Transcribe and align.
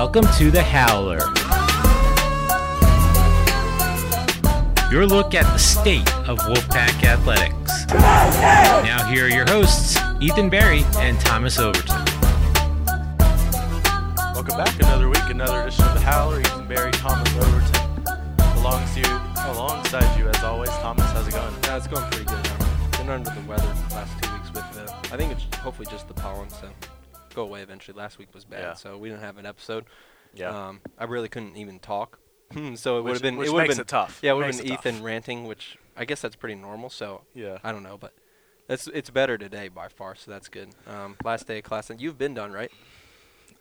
Welcome 0.00 0.28
to 0.38 0.52
the 0.52 0.62
Howler. 0.62 1.18
Your 4.92 5.08
look 5.08 5.34
at 5.34 5.42
the 5.52 5.58
state 5.58 6.08
of 6.28 6.38
Wolfpack 6.38 7.02
athletics. 7.02 7.84
Now, 7.92 9.04
here 9.10 9.24
are 9.24 9.28
your 9.28 9.44
hosts, 9.46 9.98
Ethan 10.20 10.50
Barry 10.50 10.84
and 10.98 11.18
Thomas 11.18 11.58
Overton. 11.58 11.96
Welcome 14.34 14.56
back. 14.56 14.72
Another 14.78 15.08
week, 15.08 15.28
another 15.30 15.62
edition 15.62 15.84
of 15.86 15.94
the 15.94 16.00
Howler. 16.00 16.42
Ethan 16.42 16.68
Barry, 16.68 16.92
Thomas 16.92 17.34
Overton, 17.34 18.04
alongside 18.58 19.04
you, 19.04 19.20
alongside 19.50 20.16
you 20.16 20.28
as 20.28 20.44
always. 20.44 20.70
Thomas, 20.70 21.10
how's 21.10 21.26
it 21.26 21.32
going? 21.32 21.52
Yeah, 21.64 21.76
it's 21.76 21.88
going 21.88 22.08
pretty 22.12 22.24
good. 22.24 22.46
I've 22.46 22.92
been 22.92 23.10
under 23.10 23.30
the 23.30 23.40
weather 23.48 23.66
the 23.88 23.94
last 23.96 24.12
two 24.22 24.32
weeks 24.32 24.54
with 24.54 24.72
the. 24.74 24.88
I 25.12 25.16
think 25.16 25.32
it's 25.32 25.56
hopefully 25.56 25.88
just 25.90 26.06
the 26.06 26.14
pollen, 26.14 26.48
so 26.50 26.68
go 27.38 27.44
away 27.44 27.60
eventually. 27.62 27.96
Last 27.96 28.18
week 28.18 28.28
was 28.34 28.44
bad, 28.44 28.60
Yeah. 28.60 28.74
so 28.74 28.98
we 28.98 29.08
didn't 29.08 29.22
have 29.22 29.38
an 29.38 29.46
episode. 29.46 29.84
Yeah. 30.34 30.50
Um, 30.68 30.80
I 30.98 31.04
really 31.04 31.28
couldn't 31.28 31.56
even 31.56 31.78
talk, 31.78 32.18
so 32.74 32.98
it 32.98 33.02
would 33.04 33.12
have 33.14 33.22
been. 33.22 33.36
which 33.36 33.48
it 33.48 33.52
would 33.52 33.60
have 33.66 33.76
been. 33.76 33.80
it 33.80 33.88
tough. 33.88 34.18
Yeah, 34.22 34.32
it 34.32 34.34
would 34.36 34.46
have 34.46 34.56
been 34.56 34.66
it 34.66 34.76
tough. 34.76 34.86
Ethan 34.86 35.02
ranting, 35.02 35.44
which 35.44 35.78
I 35.96 36.04
guess 36.04 36.20
that's 36.20 36.36
pretty 36.36 36.54
normal. 36.56 36.90
So 36.90 37.22
Yeah. 37.34 37.58
I 37.64 37.72
don't 37.72 37.82
know, 37.82 37.96
but 37.98 38.12
it's 38.68 38.86
it's 38.88 39.10
better 39.10 39.38
today 39.38 39.68
by 39.68 39.88
far, 39.88 40.14
so 40.14 40.30
that's 40.30 40.48
good. 40.48 40.68
Um, 40.86 41.16
last 41.24 41.46
day 41.46 41.58
of 41.58 41.64
class, 41.64 41.88
and 41.90 42.00
you've 42.00 42.18
been 42.18 42.34
done, 42.34 42.52
right? 42.52 42.70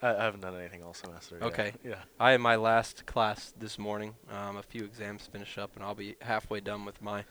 I, 0.02 0.10
I 0.16 0.24
haven't 0.24 0.42
done 0.42 0.56
anything 0.56 0.84
all 0.84 0.94
semester. 0.94 1.38
yet. 1.40 1.48
Okay. 1.48 1.72
Yeah. 1.84 2.02
I 2.20 2.32
had 2.32 2.42
my 2.42 2.56
last 2.56 3.06
class 3.06 3.54
this 3.58 3.80
morning. 3.80 4.16
Um, 4.32 4.58
a 4.58 4.64
few 4.64 4.84
exams 4.84 5.26
finish 5.26 5.58
up, 5.58 5.76
and 5.76 5.84
I'll 5.84 5.96
be 5.96 6.16
halfway 6.22 6.60
done 6.60 6.86
with 6.86 7.02
my 7.02 7.24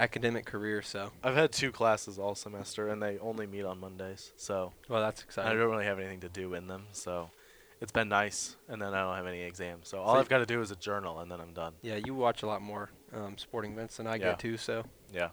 academic 0.00 0.44
career. 0.46 0.82
So, 0.82 1.10
I've 1.22 1.34
had 1.36 1.52
two 1.52 1.70
classes 1.72 2.18
all 2.18 2.34
semester, 2.34 2.88
and 2.88 3.02
they 3.02 3.18
only 3.18 3.46
meet 3.46 3.64
on 3.64 3.78
Mondays. 3.80 4.32
So 4.36 4.72
well, 4.88 5.00
that's 5.02 5.22
exciting. 5.22 5.50
I 5.50 5.54
don't 5.54 5.70
really 5.70 5.84
have 5.84 5.98
anything 5.98 6.20
to 6.20 6.28
do 6.28 6.54
in 6.54 6.66
them. 6.66 6.86
So 6.92 7.30
it's 7.80 7.92
been 7.92 8.08
nice, 8.08 8.56
and 8.68 8.80
then 8.80 8.94
I 8.94 9.02
don't 9.02 9.16
have 9.16 9.26
any 9.26 9.42
exams. 9.42 9.88
So 9.88 9.98
all 10.00 10.14
So 10.14 10.20
I've 10.20 10.28
got 10.28 10.38
to 10.38 10.46
do 10.46 10.60
is 10.60 10.70
a 10.70 10.76
journal, 10.76 11.20
and 11.20 11.30
then 11.30 11.40
I'm 11.40 11.52
done. 11.52 11.74
Yeah, 11.82 11.96
you 12.04 12.14
watch 12.14 12.42
a 12.42 12.46
lot 12.46 12.62
more 12.62 12.90
um, 13.14 13.36
sporting 13.38 13.72
events 13.72 13.96
than 13.98 14.06
I 14.06 14.12
Yeah. 14.16 14.30
get 14.30 14.38
too. 14.38 14.56
So 14.56 14.84
Yeah. 15.12 15.28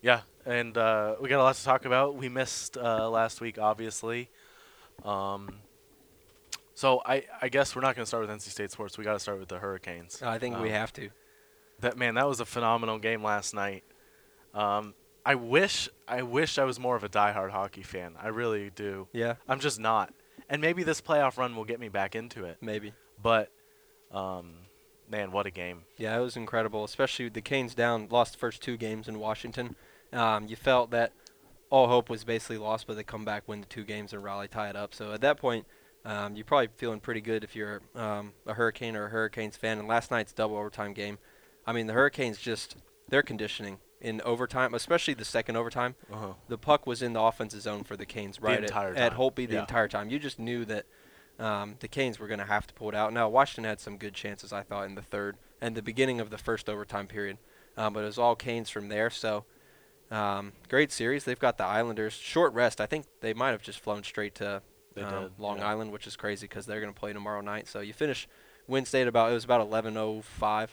Yeah, 0.00 0.22
and 0.44 0.76
uh, 0.76 1.14
we 1.20 1.28
got 1.28 1.38
a 1.40 1.44
lot 1.44 1.54
to 1.54 1.64
talk 1.64 1.84
about. 1.84 2.16
We 2.16 2.28
missed 2.28 2.76
uh, 2.76 3.08
last 3.08 3.40
week, 3.40 3.56
obviously. 3.58 4.28
Um, 5.04 5.60
so 6.74 7.00
I, 7.06 7.24
I 7.40 7.48
guess 7.48 7.76
we're 7.76 7.82
not 7.82 7.94
going 7.94 8.02
to 8.02 8.06
start 8.06 8.26
with 8.26 8.36
NC 8.36 8.48
State 8.50 8.70
sports. 8.72 8.98
We 8.98 9.04
got 9.04 9.12
to 9.12 9.20
start 9.20 9.38
with 9.38 9.48
the 9.48 9.58
Hurricanes. 9.60 10.20
I 10.20 10.38
think 10.38 10.58
we 10.58 10.68
Um, 10.68 10.74
have 10.74 10.92
to. 10.94 11.10
That 11.82 11.96
man, 11.96 12.14
that 12.14 12.26
was 12.26 12.40
a 12.40 12.46
phenomenal 12.46 12.98
game 12.98 13.22
last 13.22 13.54
night. 13.54 13.84
Um, 14.54 14.94
I 15.24 15.34
wish 15.34 15.88
I 16.08 16.22
wish 16.22 16.58
I 16.58 16.64
was 16.64 16.80
more 16.80 16.96
of 16.96 17.04
a 17.04 17.08
diehard 17.08 17.50
hockey 17.50 17.82
fan. 17.82 18.14
I 18.20 18.28
really 18.28 18.70
do. 18.70 19.08
Yeah, 19.12 19.34
I'm 19.48 19.60
just 19.60 19.78
not. 19.78 20.12
And 20.48 20.60
maybe 20.60 20.82
this 20.82 21.00
playoff 21.00 21.36
run 21.38 21.54
will 21.54 21.64
get 21.64 21.80
me 21.80 21.88
back 21.88 22.14
into 22.14 22.44
it. 22.44 22.58
maybe. 22.60 22.92
But 23.22 23.50
um, 24.10 24.54
man, 25.08 25.32
what 25.32 25.46
a 25.46 25.50
game. 25.50 25.82
Yeah, 25.96 26.16
it 26.16 26.20
was 26.20 26.36
incredible. 26.36 26.84
Especially 26.84 27.26
with 27.26 27.34
the 27.34 27.40
Canes 27.40 27.74
down, 27.74 28.08
lost 28.10 28.32
the 28.32 28.38
first 28.38 28.62
two 28.62 28.76
games 28.76 29.08
in 29.08 29.18
Washington. 29.18 29.76
Um, 30.12 30.46
you 30.46 30.56
felt 30.56 30.90
that 30.90 31.12
all 31.70 31.88
hope 31.88 32.10
was 32.10 32.24
basically 32.24 32.58
lost, 32.58 32.86
but 32.86 32.96
they 32.96 33.02
come 33.02 33.24
back, 33.24 33.44
win 33.46 33.60
the 33.60 33.66
two 33.66 33.84
games, 33.84 34.12
and 34.12 34.22
rally, 34.22 34.48
tie 34.48 34.68
it 34.68 34.76
up. 34.76 34.94
So 34.94 35.12
at 35.12 35.20
that 35.22 35.38
point, 35.38 35.66
um, 36.04 36.36
you're 36.36 36.44
probably 36.44 36.68
feeling 36.76 37.00
pretty 37.00 37.20
good 37.20 37.44
if 37.44 37.56
you're 37.56 37.80
um, 37.94 38.32
a 38.46 38.54
Hurricane 38.54 38.96
or 38.96 39.06
a 39.06 39.08
Hurricanes 39.08 39.56
fan. 39.56 39.78
And 39.78 39.88
last 39.88 40.10
night's 40.10 40.32
double 40.32 40.56
overtime 40.56 40.92
game, 40.92 41.18
I 41.66 41.72
mean, 41.72 41.86
the 41.86 41.92
Hurricanes 41.92 42.38
just 42.38 42.76
their 43.08 43.22
conditioning 43.22 43.78
in 44.00 44.20
overtime, 44.22 44.74
especially 44.74 45.14
the 45.14 45.24
second 45.24 45.56
overtime. 45.56 45.94
Uh-huh. 46.12 46.32
the 46.48 46.58
puck 46.58 46.86
was 46.86 47.02
in 47.02 47.12
the 47.12 47.20
offensive 47.20 47.60
zone 47.60 47.84
for 47.84 47.96
the 47.96 48.06
Canes 48.06 48.40
right 48.40 48.58
at- 48.58 48.64
entire 48.64 48.94
at, 48.94 49.10
time. 49.10 49.18
Holtby 49.18 49.46
the 49.48 49.54
Yeah. 49.54 49.60
entire 49.60 49.86
time. 49.88 50.10
You 50.10 50.18
just 50.18 50.38
knew 50.38 50.64
that 50.64 50.86
um, 51.38 51.76
the 51.80 51.88
Canes 51.88 52.18
were 52.18 52.26
going 52.26 52.40
to 52.40 52.46
have 52.46 52.66
to 52.66 52.74
pull 52.74 52.88
it 52.88 52.94
out. 52.94 53.12
Now 53.12 53.28
Washington 53.28 53.64
had 53.68 53.80
some 53.80 53.96
good 53.96 54.14
chances, 54.14 54.52
I 54.52 54.62
thought, 54.62 54.86
in 54.86 54.94
the 54.96 55.02
third 55.02 55.36
and 55.60 55.74
the 55.76 55.82
beginning 55.82 56.20
of 56.20 56.30
the 56.30 56.38
first 56.38 56.68
overtime 56.68 57.06
period, 57.06 57.38
um, 57.76 57.92
but 57.94 58.00
it 58.00 58.06
was 58.06 58.18
all 58.18 58.34
Canes 58.36 58.68
from 58.70 58.88
there. 58.88 59.08
So 59.08 59.44
um, 60.10 60.52
great 60.68 60.92
series. 60.92 61.24
They've 61.24 61.38
got 61.38 61.56
the 61.56 61.64
Islanders 61.64 62.12
short 62.12 62.52
rest. 62.54 62.80
I 62.80 62.86
think 62.86 63.06
they 63.20 63.32
might 63.34 63.50
have 63.52 63.62
just 63.62 63.80
flown 63.80 64.02
straight 64.02 64.34
to 64.36 64.56
um, 64.96 65.22
did, 65.22 65.32
Long 65.38 65.58
yeah. 65.58 65.68
Island, 65.68 65.90
which 65.92 66.06
is 66.06 66.16
crazy 66.16 66.46
because 66.46 66.66
they're 66.66 66.80
going 66.80 66.92
to 66.92 66.98
play 66.98 67.12
tomorrow 67.12 67.40
night. 67.40 67.66
So 67.68 67.80
you 67.80 67.92
finish 67.94 68.28
Wednesday 68.66 69.02
at 69.02 69.08
about 69.08 69.30
it 69.30 69.34
was 69.34 69.44
about 69.44 69.66
11:05. 69.68 70.68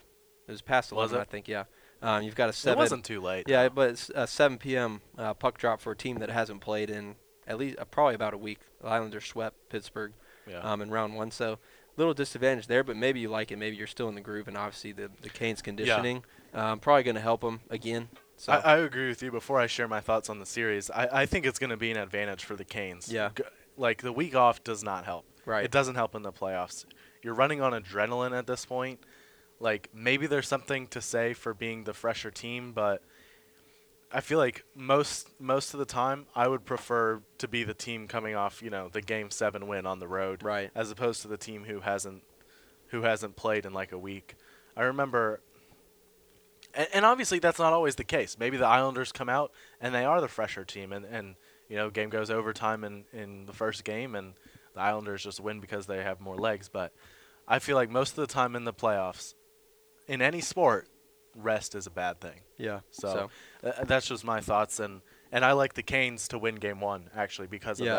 It 0.50 0.52
was 0.52 0.62
past 0.62 0.92
Was 0.92 1.12
11, 1.12 1.18
it? 1.18 1.22
I 1.22 1.32
think. 1.32 1.48
Yeah. 1.48 1.64
Um, 2.02 2.24
you've 2.24 2.36
got 2.36 2.50
a 2.50 2.54
7. 2.54 2.78
It 2.78 2.82
wasn't 2.82 3.06
too 3.06 3.22
late. 3.22 3.46
Yeah, 3.48 3.70
but 3.70 3.92
it's 3.92 4.10
a 4.16 4.26
7 4.26 4.58
p.m. 4.58 5.02
Uh, 5.18 5.34
puck 5.34 5.58
drop 5.58 5.80
for 5.80 5.92
a 5.92 5.96
team 5.96 6.18
that 6.20 6.30
hasn't 6.30 6.62
played 6.62 6.90
in 6.90 7.16
at 7.48 7.58
least 7.58 7.78
uh, 7.80 7.86
probably 7.86 8.16
about 8.16 8.34
a 8.34 8.38
week. 8.38 8.60
The 8.82 8.88
Islanders 8.88 9.26
swept 9.26 9.70
Pittsburgh 9.70 10.14
yeah. 10.50 10.60
um, 10.60 10.82
in 10.82 10.90
round 10.90 11.16
one, 11.16 11.32
so 11.32 11.60
little 11.98 12.14
disadvantage 12.14 12.68
there. 12.68 12.84
But 12.84 12.96
maybe 12.96 13.20
you 13.20 13.30
like 13.30 13.52
it. 13.52 13.58
Maybe 13.58 13.76
you're 13.76 13.88
still 13.88 14.08
in 14.10 14.16
the 14.16 14.22
groove, 14.22 14.48
and 14.48 14.58
obviously 14.58 14.92
the 14.92 15.10
the 15.22 15.30
Canes 15.30 15.62
conditioning 15.62 16.24
um, 16.54 16.80
probably 16.80 17.04
going 17.04 17.16
to 17.16 17.22
help 17.22 17.42
them 17.42 17.62
again. 17.70 18.10
So 18.38 18.54
I, 18.54 18.58
I 18.58 18.78
agree 18.78 19.10
with 19.10 19.22
you. 19.22 19.32
Before 19.32 19.60
I 19.60 19.68
share 19.68 19.88
my 19.88 20.00
thoughts 20.00 20.30
on 20.30 20.40
the 20.40 20.46
series, 20.46 20.90
I, 20.90 21.10
I 21.12 21.26
think 21.26 21.46
it's 21.46 21.60
going 21.60 21.72
to 21.72 21.78
be 21.78 21.92
an 21.92 21.98
advantage 21.98 22.46
for 22.46 22.56
the 22.56 22.64
Canes. 22.64 23.12
Yeah. 23.12 23.32
G- 23.36 23.44
Like 23.76 24.02
the 24.02 24.14
week 24.14 24.36
off 24.36 24.64
does 24.64 24.84
not 24.84 25.04
help. 25.04 25.26
right, 25.46 25.66
It 25.66 25.72
doesn't 25.72 25.96
help 25.96 26.16
in 26.16 26.22
the 26.22 26.32
playoffs. 26.32 26.86
You're 27.22 27.34
running 27.34 27.62
on 27.62 27.74
adrenaline 27.74 28.38
at 28.38 28.48
this 28.48 28.66
point. 28.66 29.02
Like 29.60 29.90
maybe 29.94 30.28
there's 30.28 30.48
something 30.48 30.88
to 30.88 31.02
say 31.02 31.34
for 31.34 31.54
being 31.54 31.84
the 31.84 31.94
fresher 31.94 32.32
team, 32.32 32.72
but 32.72 33.02
I 34.12 34.22
feel 34.22 34.38
like 34.38 34.64
most 34.74 35.30
most 35.40 35.74
of 35.74 35.80
the 35.80 35.86
time 35.86 36.26
I 36.36 36.48
would 36.48 36.66
prefer 36.66 37.22
to 37.40 37.48
be 37.48 37.64
the 37.64 37.74
team 37.74 38.08
coming 38.08 38.36
off, 38.36 38.62
you 38.62 38.70
know, 38.70 38.90
the 38.90 39.02
game 39.02 39.30
7 39.30 39.68
win 39.68 39.86
on 39.86 40.00
the 40.00 40.08
road 40.08 40.44
right, 40.44 40.72
as 40.74 40.90
opposed 40.90 41.22
to 41.24 41.28
the 41.28 41.38
team 41.38 41.66
who 41.66 41.82
hasn't 41.82 42.24
who 42.88 43.04
hasn't 43.04 43.36
played 43.36 43.66
in 43.66 43.74
like 43.74 43.92
a 43.92 43.98
week. 43.98 44.36
I 44.76 44.84
remember 44.84 45.42
and, 46.74 46.88
and 46.94 47.06
obviously 47.06 47.40
that's 47.40 47.60
not 47.60 47.74
always 47.74 47.96
the 47.96 48.04
case. 48.04 48.38
Maybe 48.40 48.58
the 48.58 48.68
Islanders 48.68 49.12
come 49.12 49.30
out 49.30 49.52
and 49.82 49.94
they 49.94 50.06
are 50.06 50.22
the 50.22 50.28
fresher 50.28 50.64
team 50.64 50.94
and, 50.94 51.06
and 51.06 51.36
you 51.68 51.76
know, 51.76 51.90
game 51.90 52.10
goes 52.10 52.32
overtime 52.32 52.84
in, 52.84 53.04
in 53.14 53.46
the 53.46 53.54
first 53.54 53.84
game 53.84 54.16
and 54.16 54.34
the 54.74 54.82
Islanders 54.82 55.24
just 55.24 55.40
win 55.40 55.60
because 55.60 55.86
they 55.86 56.02
have 56.02 56.20
more 56.20 56.38
legs, 56.38 56.70
but 56.70 56.94
I 57.48 57.60
feel 57.60 57.76
like 57.76 57.90
most 57.90 58.12
of 58.12 58.28
the 58.28 58.34
time 58.34 58.56
in 58.56 58.64
the 58.64 58.74
playoffs 58.74 59.34
in 60.10 60.22
any 60.22 60.42
sport 60.42 60.88
rest 61.36 61.76
is 61.76 61.88
a 61.88 61.92
bad 61.92 62.20
thing. 62.20 62.42
yeah. 62.58 62.80
So, 62.92 63.30
uh, 63.64 63.72
that's 63.86 64.08
just 64.08 64.26
my 64.26 64.42
thoughts, 64.42 64.80
and 64.80 65.02
and 65.32 65.46
I 65.46 65.54
like 65.54 65.74
the 65.76 65.84
Canes 65.84 66.28
to 66.30 66.38
win 66.40 66.56
Game 66.56 66.82
One 66.82 67.10
actually 67.16 67.48
because 67.48 67.80
of 67.80 67.86
Yeah. 67.88 67.96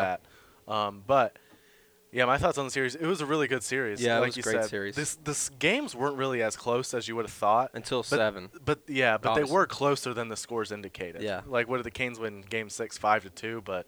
that. 0.67 0.71
Um, 0.71 1.03
but 1.07 1.39
yeah, 2.11 2.25
my 2.25 2.37
thoughts 2.37 2.57
on 2.57 2.65
the 2.65 2.71
series. 2.71 2.93
It 2.95 3.05
was 3.05 3.21
a 3.21 3.25
really 3.25 3.47
good 3.47 3.63
series. 3.63 4.01
Yeah, 4.03 4.17
it 4.17 4.21
was 4.25 4.35
a 4.35 4.39
you 4.39 4.43
great 4.43 4.55
said. 4.63 4.69
series. 4.69 4.95
This 4.95 5.15
this 5.15 5.47
games 5.49 5.95
weren't 5.95 6.17
really 6.17 6.43
as 6.43 6.55
close 6.57 6.93
as 6.93 7.07
you 7.07 7.15
would 7.15 7.25
have 7.25 7.33
thought. 7.33 7.71
until 7.73 7.99
But- 8.01 8.07
seven. 8.09 8.49
But 8.63 8.79
yeah, 8.87 9.17
but 9.17 9.29
Obviously. 9.29 9.49
they 9.49 9.53
were 9.53 9.65
closer 9.65 10.13
than 10.13 10.27
the 10.27 10.35
scores 10.35 10.71
indicated. 10.73 11.21
Yeah. 11.23 11.41
Like 11.47 11.69
what 11.69 11.77
did 11.77 11.85
the 11.85 11.91
Canes 11.91 12.19
win 12.19 12.41
Game 12.41 12.69
Six 12.69 12.97
five 12.97 13.23
to 13.23 13.29
two? 13.29 13.61
But 13.63 13.87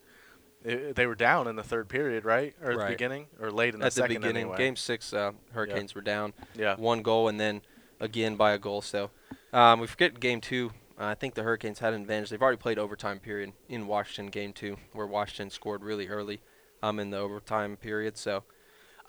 it, 0.63 0.95
they 0.95 1.05
were 1.05 1.15
down 1.15 1.47
in 1.49 1.57
the 1.57 1.63
third 1.63 1.89
period, 1.89 2.23
right, 2.23 2.55
or 2.63 2.71
at 2.71 2.79
the 2.79 2.85
beginning, 2.85 3.27
or 3.41 3.51
late 3.51 3.73
in 3.73 3.81
the 3.81 3.87
At 3.87 3.93
the 3.93 4.01
second 4.01 4.21
beginning, 4.21 4.43
anyway. 4.43 4.57
game 4.57 4.77
six, 4.77 5.13
uh, 5.13 5.33
Hurricanes 5.51 5.93
were 5.93 5.99
down. 6.01 6.31
Yeah. 6.55 6.75
one 6.77 7.01
goal 7.01 7.27
and 7.27 7.37
then 7.37 7.61
again 7.99 8.35
by 8.35 8.51
a 8.51 8.57
goal. 8.57 8.81
So 8.81 9.09
um, 9.51 9.79
we 9.79 9.87
forget 9.87 10.19
game 10.19 10.41
two. 10.41 10.71
Uh, 10.99 11.05
I 11.05 11.15
think 11.15 11.33
the 11.33 11.43
Hurricanes 11.43 11.79
had 11.79 11.93
an 11.93 12.01
advantage. 12.01 12.29
They've 12.29 12.41
already 12.41 12.57
played 12.57 12.77
overtime 12.77 13.19
period 13.19 13.53
in 13.67 13.87
Washington 13.87 14.29
game 14.29 14.53
two, 14.53 14.77
where 14.93 15.07
Washington 15.07 15.49
scored 15.49 15.83
really 15.83 16.07
early 16.07 16.41
um, 16.83 16.99
in 16.99 17.09
the 17.09 17.17
overtime 17.17 17.77
period. 17.77 18.17
So 18.17 18.43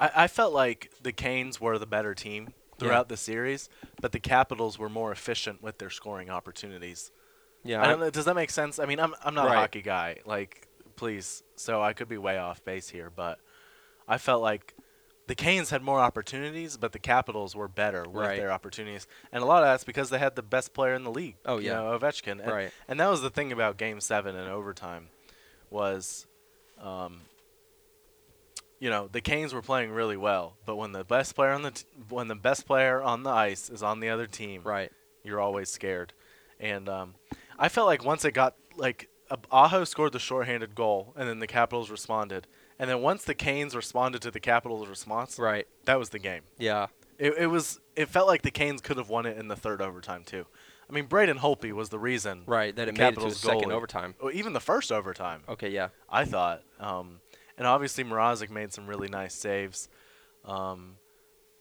I, 0.00 0.10
I 0.14 0.26
felt 0.26 0.54
like 0.54 0.90
the 1.02 1.12
Canes 1.12 1.60
were 1.60 1.78
the 1.78 1.86
better 1.86 2.14
team 2.14 2.54
throughout 2.78 3.08
the 3.08 3.16
series, 3.16 3.68
but 4.00 4.12
the 4.12 4.18
Capitals 4.18 4.78
were 4.78 4.88
more 4.88 5.12
efficient 5.12 5.62
with 5.62 5.78
their 5.78 5.90
scoring 5.90 6.30
opportunities. 6.30 7.12
yeah, 7.62 7.80
I 7.80 7.84
I- 7.84 7.88
don't 7.88 8.00
know, 8.00 8.10
does 8.10 8.24
that 8.24 8.34
make 8.34 8.50
sense? 8.50 8.78
I 8.78 8.86
mean, 8.86 8.98
I'm 8.98 9.14
I'm 9.22 9.34
not 9.34 9.46
Right. 9.46 9.56
a 9.56 9.58
hockey 9.60 9.82
guy, 9.82 10.18
like 10.24 10.66
please. 10.96 11.42
So 11.56 11.82
I 11.82 11.92
could 11.92 12.08
be 12.08 12.18
way 12.18 12.38
off 12.38 12.64
base 12.64 12.88
here, 12.88 13.10
but 13.14 13.38
I 14.08 14.16
felt 14.18 14.42
like 14.42 14.74
the 15.26 15.34
Canes 15.34 15.70
had 15.70 15.82
more 15.82 16.00
opportunities, 16.00 16.76
but 16.76 16.92
the 16.92 16.98
Capitals 16.98 17.56
were 17.56 17.68
better 17.68 18.02
with 18.04 18.26
Right. 18.26 18.36
their 18.38 18.52
opportunities, 18.52 19.06
and 19.32 19.42
a 19.42 19.46
lot 19.46 19.62
of 19.62 19.68
that's 19.68 19.84
because 19.84 20.10
they 20.10 20.18
had 20.18 20.36
the 20.36 20.42
best 20.42 20.74
player 20.74 20.94
in 20.94 21.02
the 21.04 21.10
league. 21.10 21.36
Oh, 21.46 21.58
you 21.58 21.68
yeah. 21.68 21.74
know, 21.76 21.98
Ovechkin, 21.98 22.40
and, 22.42 22.46
right. 22.52 22.70
and 22.88 23.00
that 23.00 23.08
was 23.08 23.22
the 23.22 23.30
thing 23.30 23.50
about 23.52 23.76
Game 23.78 24.00
Seven 24.00 24.36
and 24.36 24.50
overtime, 24.50 25.08
was, 25.70 26.26
um, 26.80 27.22
you 28.78 28.90
know, 28.90 29.08
the 29.08 29.20
Canes 29.20 29.54
were 29.54 29.62
playing 29.62 29.92
really 29.92 30.16
well, 30.16 30.56
but 30.66 30.76
when 30.76 30.92
the 30.92 31.04
best 31.04 31.34
player 31.34 31.52
on 31.52 31.62
the 31.62 31.70
t- 31.70 31.84
when 32.10 32.28
the 32.28 32.34
best 32.34 32.66
player 32.66 33.02
on 33.02 33.22
the 33.22 33.30
ice 33.30 33.70
is 33.70 33.82
on 33.82 34.00
the 34.00 34.10
other 34.10 34.26
team, 34.26 34.62
Right. 34.62 34.92
you're 35.22 35.40
always 35.40 35.70
scared. 35.70 36.12
And 36.60 36.88
um, 36.88 37.14
I 37.58 37.68
felt 37.68 37.86
like 37.86 38.04
once 38.04 38.24
it 38.24 38.32
got 38.32 38.56
like 38.76 39.08
Aho 39.50 39.84
scored 39.84 40.12
the 40.12 40.18
shorthanded 40.18 40.74
goal, 40.74 41.12
and 41.16 41.28
then 41.28 41.38
the 41.38 41.46
Capitals 41.46 41.90
responded, 41.90 42.46
and 42.78 42.88
then 42.90 43.00
once 43.02 43.24
the 43.24 43.34
Canes 43.34 43.74
responded 43.74 44.22
to 44.22 44.30
the 44.30 44.40
Capitals' 44.40 44.88
response, 44.88 45.38
Right. 45.38 45.66
that 45.86 45.98
was 45.98 46.10
the 46.10 46.18
game. 46.18 46.42
Yeah. 46.58 46.88
It, 47.18 47.34
it 47.38 47.46
was. 47.46 47.80
It 47.96 48.08
felt 48.08 48.26
like 48.26 48.42
the 48.42 48.50
Canes 48.50 48.80
could 48.80 48.96
have 48.96 49.08
won 49.08 49.24
it 49.24 49.38
in 49.38 49.46
the 49.48 49.54
third 49.56 49.80
overtime 49.80 50.24
too. 50.24 50.46
I 50.90 50.92
mean, 50.92 51.06
Braden 51.06 51.38
Holtby 51.38 51.72
was 51.72 51.88
the 51.88 51.98
reason. 51.98 52.42
Right. 52.44 52.74
That 52.74 52.88
it 52.88 52.98
made 52.98 53.12
it 53.14 53.20
to 53.20 53.28
the 53.28 53.30
second 53.30 53.70
goalie- 53.70 53.72
overtime. 53.74 54.14
Or 54.20 54.32
even 54.32 54.52
the 54.52 54.60
first 54.60 54.90
overtime. 54.92 55.42
Okay. 55.48 55.70
Yeah. 55.70 55.88
I 56.10 56.24
thought. 56.24 56.62
Um, 56.80 57.20
and 57.56 57.66
obviously 57.68 58.02
Mrazek 58.04 58.50
made 58.50 58.72
some 58.72 58.86
really 58.88 59.08
nice 59.08 59.32
saves. 59.34 59.88
Um, 60.44 60.96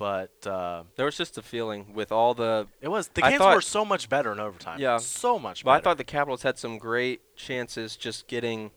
but 0.03 0.47
uh, 0.51 0.83
There 0.97 1.05
was 1.05 1.15
just 1.15 1.37
a 1.37 1.41
feeling 1.41 1.93
with 1.93 2.11
all 2.11 2.33
the. 2.33 2.67
it 2.81 2.89
was 2.89 3.07
the 3.07 3.21
Canes 3.21 3.37
thought- 3.37 3.55
were 3.55 3.61
so 3.61 3.85
much 3.85 4.09
better 4.09 4.33
in 4.33 4.39
overtime. 4.39 4.79
Yeah. 4.79 4.97
so 4.97 5.39
much 5.39 5.63
But 5.63 5.71
I 5.71 5.79
thought 5.79 5.97
the 5.97 6.03
Capitals 6.03 6.43
had 6.43 6.57
some 6.59 6.77
great 6.77 7.21
chances 7.37 7.95
just 7.95 8.27
getting 8.27 8.71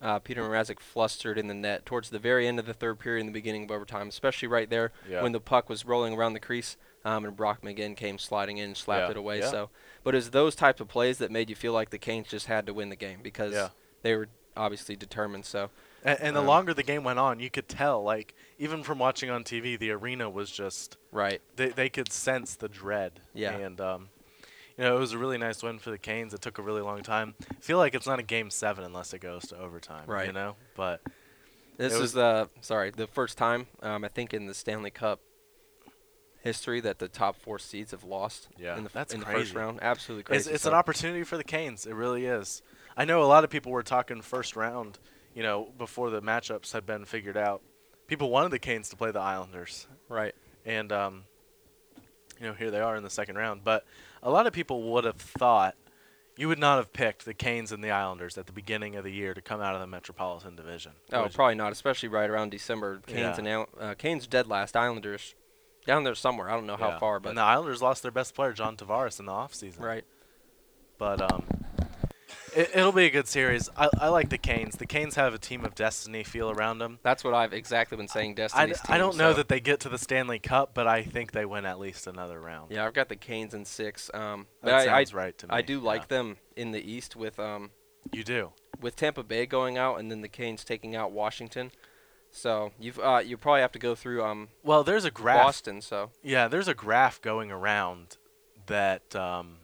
uh, 0.00 0.20
Petr 0.20 0.36
Mrazek 0.36 0.78
flustered 0.78 1.36
in 1.36 1.48
the 1.48 1.54
net 1.54 1.84
towards 1.84 2.10
the 2.10 2.20
very 2.20 2.46
end 2.46 2.60
of 2.60 2.66
the 2.66 2.74
third 2.74 3.00
period 3.00 3.20
and 3.22 3.28
the 3.28 3.32
beginning 3.32 3.64
of 3.64 3.72
overtime, 3.72 4.06
especially 4.06 4.46
right 4.46 4.70
there 4.70 4.92
Yeah. 5.10 5.22
when 5.24 5.32
the 5.32 5.40
puck 5.40 5.68
was 5.68 5.84
rolling 5.84 6.14
around 6.14 6.34
the 6.34 6.40
crease 6.40 6.76
um, 7.04 7.24
and 7.24 7.34
Brock 7.34 7.62
McGinn 7.62 7.96
came 7.96 8.16
sliding 8.18 8.58
in 8.58 8.66
and 8.66 8.76
slapped 8.76 9.06
Yeah, 9.06 9.10
it 9.10 9.16
away. 9.16 9.38
yeah. 9.40 9.50
So, 9.50 9.70
but 10.04 10.14
it 10.14 10.18
was 10.18 10.30
those 10.30 10.54
types 10.54 10.80
of 10.80 10.86
plays 10.86 11.18
that 11.18 11.32
made 11.32 11.50
you 11.50 11.56
feel 11.56 11.72
like 11.72 11.90
the 11.90 11.98
Canes 11.98 12.28
just 12.28 12.46
had 12.46 12.66
to 12.66 12.72
win 12.74 12.88
the 12.90 12.96
game 12.96 13.18
because 13.22 13.70
they 14.02 14.14
were 14.14 14.28
obviously 14.56 14.94
determined. 14.94 15.44
So, 15.44 15.70
And, 16.04 16.20
and 16.20 16.36
the 16.36 16.40
Um, 16.40 16.46
longer 16.46 16.72
the 16.74 16.84
game 16.84 17.02
went 17.02 17.18
on, 17.18 17.40
you 17.40 17.50
could 17.50 17.68
tell, 17.68 18.00
like 18.00 18.34
even 18.58 18.82
from 18.82 18.98
watching 18.98 19.30
on 19.30 19.44
TV, 19.44 19.78
the 19.78 19.90
arena 19.90 20.28
was 20.28 20.50
just 20.50 20.96
right. 21.12 21.40
they 21.56 21.68
they 21.68 21.88
could 21.88 22.12
sense 22.12 22.56
the 22.56 22.68
dread. 22.68 23.20
Yeah. 23.34 23.52
And 23.52 23.80
um, 23.80 24.08
you 24.76 24.84
know, 24.84 24.96
it 24.96 25.00
was 25.00 25.12
a 25.12 25.18
really 25.18 25.38
nice 25.38 25.62
win 25.62 25.78
for 25.78 25.90
the 25.90 25.98
Canes. 25.98 26.34
It 26.34 26.40
took 26.40 26.58
a 26.58 26.62
really 26.62 26.82
long 26.82 27.02
time. 27.02 27.34
I 27.50 27.60
feel 27.60 27.78
like 27.78 27.94
it's 27.94 28.06
not 28.06 28.18
a 28.18 28.22
game 28.22 28.50
seven 28.50 28.84
unless 28.84 29.14
it 29.14 29.20
goes 29.20 29.46
to 29.48 29.58
overtime. 29.58 30.04
Right. 30.06 30.26
You 30.26 30.32
know, 30.32 30.56
but 30.76 31.00
This 31.76 31.94
is 31.94 32.12
the 32.12 32.48
sorry 32.60 32.90
the 32.90 33.06
first 33.06 33.38
time 33.38 33.66
um, 33.82 34.04
I 34.04 34.08
think 34.08 34.34
in 34.34 34.46
the 34.46 34.54
Stanley 34.54 34.90
Cup 34.90 35.20
history 36.40 36.80
that 36.80 36.98
the 36.98 37.08
top 37.08 37.36
four 37.36 37.58
seeds 37.58 37.92
have 37.92 38.04
lost. 38.04 38.48
Yeah, 38.58 38.76
in 38.76 38.84
the, 38.84 38.90
that's 38.90 39.14
in 39.14 39.20
the 39.20 39.26
first 39.26 39.54
round. 39.54 39.78
Absolutely 39.82 40.24
crazy. 40.24 40.50
it's 40.50 40.56
it's 40.56 40.66
an 40.66 40.74
opportunity 40.74 41.24
for 41.24 41.36
the 41.36 41.44
Canes. 41.44 41.86
It 41.86 41.94
really 41.94 42.26
is. 42.26 42.62
I 42.96 43.04
know 43.04 43.22
a 43.22 43.26
lot 43.26 43.44
of 43.44 43.50
people 43.50 43.70
were 43.70 43.82
talking 43.82 44.20
first 44.22 44.56
round. 44.56 44.98
You 45.34 45.42
know, 45.44 45.68
before 45.78 46.10
the 46.10 46.20
matchups 46.20 46.72
had 46.72 46.84
been 46.84 47.04
figured 47.04 47.36
out, 47.36 47.62
people 48.08 48.30
wanted 48.30 48.50
the 48.50 48.58
Canes 48.58 48.88
to 48.88 48.96
play 48.96 49.12
the 49.12 49.20
Islanders. 49.20 49.86
right. 50.08 50.34
and 50.66 50.90
um, 50.92 51.24
you 52.40 52.46
know 52.46 52.52
here 52.54 52.70
they 52.72 52.80
are 52.80 52.96
in 52.96 53.02
the 53.04 53.10
second 53.10 53.36
round. 53.36 53.62
But 53.62 53.84
a 54.22 54.30
lot 54.30 54.46
of 54.48 54.52
people 54.52 54.82
would 54.92 55.04
have 55.04 55.16
thought 55.16 55.76
you 56.36 56.46
would 56.48 56.58
not 56.58 56.76
have 56.78 56.92
picked 56.92 57.24
the 57.24 57.34
Canes 57.34 57.72
and 57.72 57.82
the 57.82 57.90
Islanders 57.90 58.38
at 58.38 58.46
the 58.46 58.52
beginning 58.52 58.94
of 58.96 59.02
the 59.04 59.10
year 59.12 59.34
to 59.34 59.40
come 59.42 59.60
out 59.60 59.74
of 59.74 59.80
the 59.80 59.86
Metropolitan 59.88 60.54
Division. 60.56 60.92
Oh, 61.12 61.22
Would 61.22 61.32
you? 61.32 61.36
probably 61.36 61.54
not, 61.56 61.72
especially 61.72 62.08
right 62.08 62.30
around 62.30 62.50
December. 62.50 63.00
Canes 63.06 63.38
Yeah. 63.42 63.64
and 63.64 63.66
uh, 63.80 63.94
Canes 63.94 64.26
dead 64.28 64.46
last. 64.46 64.76
Islanders 64.76 65.34
down 65.84 66.04
there 66.04 66.14
somewhere. 66.14 66.48
I 66.48 66.52
don't 66.54 66.66
know 66.66 66.76
how 66.76 66.90
Yeah. 66.90 66.98
far, 67.00 67.18
but 67.18 67.30
and 67.30 67.38
the 67.38 67.42
Islanders 67.42 67.82
lost 67.82 68.02
their 68.02 68.12
best 68.12 68.34
player, 68.36 68.52
John 68.52 68.76
Tavares, 68.76 69.18
in 69.18 69.26
the 69.26 69.32
offseason. 69.32 69.80
right. 69.80 70.04
But 70.96 71.20
um, 71.20 71.44
it, 72.54 72.70
it'll 72.74 72.92
be 72.92 73.06
a 73.06 73.10
good 73.10 73.28
series. 73.28 73.68
I, 73.76 73.88
I 73.98 74.08
like 74.08 74.28
the 74.28 74.38
Canes. 74.38 74.76
The 74.76 74.86
Canes 74.86 75.14
have 75.16 75.34
a 75.34 75.38
team 75.38 75.64
of 75.64 75.74
destiny 75.74 76.24
feel 76.24 76.50
around 76.50 76.78
them. 76.78 76.98
That's 77.02 77.24
what 77.24 77.34
I've 77.34 77.52
exactly 77.52 77.96
been 77.96 78.08
saying. 78.08 78.32
I, 78.32 78.34
Destiny's 78.34 78.80
I 78.88 78.98
don't 78.98 79.12
team, 79.12 79.18
know 79.18 79.30
so- 79.32 79.36
that 79.38 79.48
they 79.48 79.60
get 79.60 79.80
to 79.80 79.88
the 79.88 79.98
Stanley 79.98 80.38
Cup, 80.38 80.72
but 80.74 80.86
I 80.86 81.02
think 81.02 81.32
they 81.32 81.44
win 81.44 81.64
at 81.66 81.78
least 81.78 82.06
another 82.06 82.40
round. 82.40 82.70
Yeah, 82.70 82.86
I've 82.86 82.94
got 82.94 83.08
the 83.08 83.16
Canes 83.16 83.54
in 83.54 83.64
six. 83.64 84.10
Um, 84.14 84.46
but 84.62 84.70
that 84.70 84.74
I, 84.88 84.98
I, 84.98 85.04
sounds 85.04 85.14
right 85.14 85.38
to 85.38 85.46
me. 85.46 85.50
I 85.54 85.62
do 85.62 85.80
like 85.80 86.08
them 86.08 86.36
in 86.56 86.72
the 86.72 86.80
East 86.80 87.16
with 87.16 87.38
um 87.38 87.70
You 88.12 88.24
do. 88.24 88.52
with 88.80 88.96
Tampa 88.96 89.22
Bay 89.22 89.46
going 89.46 89.76
out 89.78 89.98
and 90.00 90.10
then 90.10 90.20
the 90.22 90.28
Canes 90.28 90.64
taking 90.64 90.94
out 90.96 91.12
Washington. 91.12 91.70
So 92.30 92.72
you've 92.78 92.98
uh, 92.98 93.22
you 93.24 93.36
probably 93.38 93.62
have 93.62 93.72
to 93.72 93.78
go 93.78 93.94
through 93.94 94.22
um 94.24 94.48
Well, 94.62 94.84
there's 94.84 95.04
a 95.04 95.10
graph. 95.10 95.42
Boston. 95.44 95.80
So 95.80 96.10
Yeah, 96.22 96.48
there's 96.48 96.68
a 96.68 96.74
graph 96.74 97.20
going 97.22 97.50
around 97.50 98.16
that 98.66 99.16
um, 99.16 99.56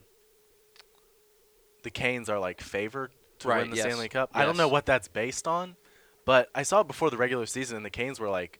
the 1.84 1.90
Canes 1.90 2.28
are 2.28 2.40
like 2.40 2.60
favored 2.60 3.12
to 3.38 3.48
Right, 3.48 3.62
win 3.62 3.70
the 3.70 3.76
yes, 3.76 3.86
Stanley 3.86 4.08
Cup. 4.08 4.30
I 4.34 4.44
don't 4.44 4.56
know 4.56 4.68
what 4.68 4.86
that's 4.86 5.06
based 5.06 5.46
on, 5.46 5.76
but 6.24 6.50
I 6.54 6.64
saw 6.64 6.80
it 6.80 6.88
before 6.88 7.10
the 7.10 7.16
regular 7.16 7.46
season, 7.46 7.76
and 7.76 7.86
the 7.86 7.90
Canes 7.90 8.18
were 8.18 8.28
like 8.28 8.58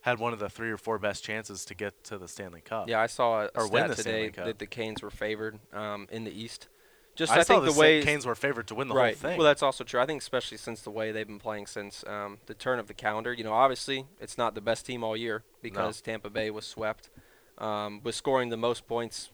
had 0.00 0.18
one 0.18 0.32
of 0.32 0.38
the 0.38 0.48
three 0.48 0.70
or 0.70 0.76
four 0.78 0.98
best 0.98 1.22
chances 1.22 1.64
to 1.66 1.74
get 1.74 2.02
to 2.04 2.18
the 2.18 2.26
Stanley 2.26 2.60
Cup. 2.60 2.88
yeah, 2.88 3.00
I 3.00 3.06
saw 3.06 3.42
a 3.42 3.50
Or 3.54 3.68
win 3.68 3.84
stat 3.84 3.88
the 3.96 4.02
today 4.02 4.28
that 4.30 4.58
the 4.58 4.66
Canes 4.66 5.02
were 5.02 5.10
favored 5.10 5.58
um 5.72 6.08
in 6.10 6.24
the 6.24 6.32
East. 6.32 6.68
Just 7.14 7.30
I, 7.32 7.40
I, 7.40 7.42
think 7.42 7.64
the 7.64 7.72
way 7.72 8.02
Canes 8.02 8.24
were 8.24 8.34
favored 8.34 8.66
to 8.68 8.74
win 8.74 8.88
the 8.88 8.94
right. 8.94 9.14
whole 9.14 9.30
thing. 9.30 9.38
Well, 9.38 9.44
that's 9.44 9.62
also 9.62 9.84
true. 9.84 10.00
I 10.00 10.06
think 10.06 10.22
especially 10.22 10.56
since 10.56 10.80
the 10.80 10.90
way 10.90 11.12
they've 11.12 11.26
been 11.26 11.38
playing 11.38 11.66
since 11.66 12.04
um, 12.06 12.38
the 12.46 12.54
turn 12.54 12.78
of 12.78 12.86
the 12.86 12.94
calendar. 12.94 13.34
You 13.34 13.44
know, 13.44 13.52
obviously 13.52 14.06
it's 14.18 14.38
not 14.38 14.54
the 14.54 14.62
best 14.62 14.86
team 14.86 15.04
all 15.04 15.14
year 15.14 15.44
because 15.60 16.00
Tampa 16.00 16.30
Bay 16.30 16.50
was 16.50 16.66
swept, 16.66 17.10
um, 17.58 18.00
was 18.02 18.16
scoring 18.16 18.48
the 18.48 18.56
most 18.56 18.86
points 18.86 19.30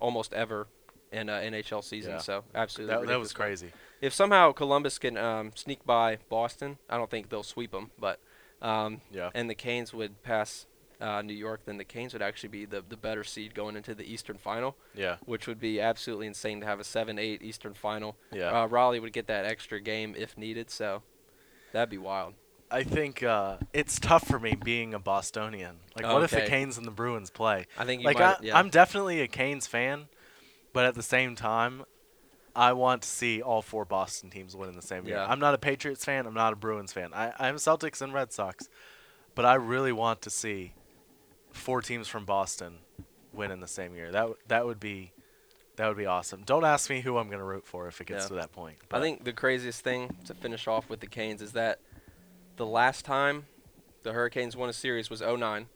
almost 0.00 0.32
ever 0.32 0.66
in 1.12 1.28
a 1.28 1.32
NHL 1.32 1.82
season. 1.82 2.12
Yeah. 2.12 2.18
So 2.18 2.44
absolutely, 2.54 2.96
that, 2.96 3.06
that 3.06 3.18
was 3.18 3.32
crazy. 3.32 3.72
If 4.00 4.14
somehow 4.14 4.52
Columbus 4.52 4.98
can 4.98 5.16
um, 5.16 5.52
sneak 5.54 5.84
by 5.84 6.18
Boston, 6.28 6.78
I 6.88 6.96
don't 6.96 7.10
think 7.10 7.28
they'll 7.28 7.42
sweep 7.42 7.72
them, 7.72 7.90
but 7.98 8.18
um, 8.62 9.00
Yeah. 9.12 9.30
and 9.34 9.48
the 9.50 9.54
Canes 9.54 9.92
would 9.92 10.22
pass 10.22 10.66
uh, 11.00 11.22
New 11.22 11.34
York, 11.34 11.62
then 11.64 11.78
the 11.78 11.84
Canes 11.84 12.12
would 12.12 12.20
actually 12.22 12.50
be 12.50 12.64
the 12.66 12.84
the 12.86 12.96
better 12.96 13.24
seed 13.24 13.54
going 13.54 13.74
into 13.76 13.94
the 13.94 14.04
Eastern 14.04 14.36
Final, 14.36 14.76
Yeah. 14.94 15.16
which 15.24 15.46
would 15.46 15.58
be 15.58 15.80
absolutely 15.80 16.26
insane 16.26 16.60
to 16.60 16.66
have 16.66 16.78
a 16.78 16.84
seven-eight 16.84 17.42
Eastern 17.42 17.74
Final. 17.74 18.16
Yeah. 18.32 18.62
Uh, 18.62 18.66
Raleigh 18.66 19.00
would 19.00 19.12
get 19.12 19.26
that 19.28 19.44
extra 19.46 19.80
game 19.80 20.14
if 20.16 20.36
needed, 20.36 20.70
so 20.70 21.02
that'd 21.72 21.88
be 21.90 21.98
wild. 21.98 22.34
I 22.70 22.84
think 22.84 23.22
uh, 23.22 23.56
it's 23.72 23.98
tough 23.98 24.26
for 24.28 24.38
me 24.38 24.54
being 24.62 24.94
a 24.94 24.98
Bostonian. 25.00 25.78
Like, 25.96 26.06
what 26.06 26.22
if 26.22 26.30
the 26.30 26.42
Canes 26.42 26.76
and 26.78 26.86
the 26.86 26.92
Bruins 26.92 27.28
play? 27.30 27.66
I 27.76 27.84
think 27.84 28.02
you 28.02 28.06
like. 28.06 28.20
I, 28.20 28.36
yeah. 28.42 28.56
I'm 28.56 28.68
definitely 28.68 29.20
a 29.22 29.26
Canes 29.26 29.66
fan, 29.66 30.06
but 30.72 30.84
at 30.86 30.94
the 30.94 31.02
same 31.02 31.34
time, 31.36 31.84
I 32.54 32.72
want 32.72 33.02
to 33.02 33.08
see 33.08 33.40
all 33.42 33.62
four 33.62 33.84
Boston 33.84 34.28
teams 34.30 34.56
win 34.56 34.68
in 34.68 34.76
the 34.76 34.82
same 34.82 35.06
year. 35.06 35.16
Yeah. 35.16 35.26
I'm 35.26 35.38
not 35.40 35.54
a 35.54 35.58
Patriots 35.58 36.04
fan. 36.04 36.26
I'm 36.26 36.34
not 36.34 36.52
a 36.52 36.56
Bruins 36.56 36.92
fan. 36.92 37.10
I, 37.14 37.32
I'm 37.38 37.56
Celtics 37.56 38.00
and 38.02 38.12
Red 38.12 38.32
Sox, 38.32 38.68
but 39.34 39.44
I 39.44 39.54
really 39.54 39.92
want 39.92 40.20
to 40.22 40.30
see 40.30 40.74
four 41.52 41.80
teams 41.82 42.08
from 42.08 42.24
Boston 42.24 42.78
win 43.32 43.50
in 43.50 43.60
the 43.60 43.68
same 43.68 43.94
year. 43.94 44.10
That 44.10 44.20
w- 44.20 44.36
that 44.48 44.66
would 44.66 44.80
be 44.80 45.12
that 45.76 45.86
would 45.88 45.96
be 45.96 46.06
awesome. 46.06 46.42
Don't 46.44 46.64
ask 46.64 46.90
me 46.90 47.00
who 47.00 47.16
I'm 47.16 47.28
going 47.28 47.38
to 47.38 47.44
root 47.44 47.66
for 47.66 47.86
if 47.88 48.00
it 48.00 48.06
gets 48.08 48.24
Yeah. 48.24 48.28
to 48.28 48.34
that 48.34 48.52
point. 48.52 48.76
I 48.90 49.00
think 49.00 49.24
the 49.24 49.32
craziest 49.32 49.82
thing 49.82 50.16
to 50.26 50.34
finish 50.34 50.66
off 50.66 50.90
with 50.90 51.00
the 51.00 51.06
Canes 51.06 51.40
is 51.40 51.52
that 51.52 51.80
the 52.56 52.66
last 52.66 53.04
time 53.04 53.46
the 54.02 54.12
Hurricanes 54.12 54.56
won 54.56 54.68
a 54.68 54.72
series 54.74 55.08
was 55.08 55.20
9 55.22 55.68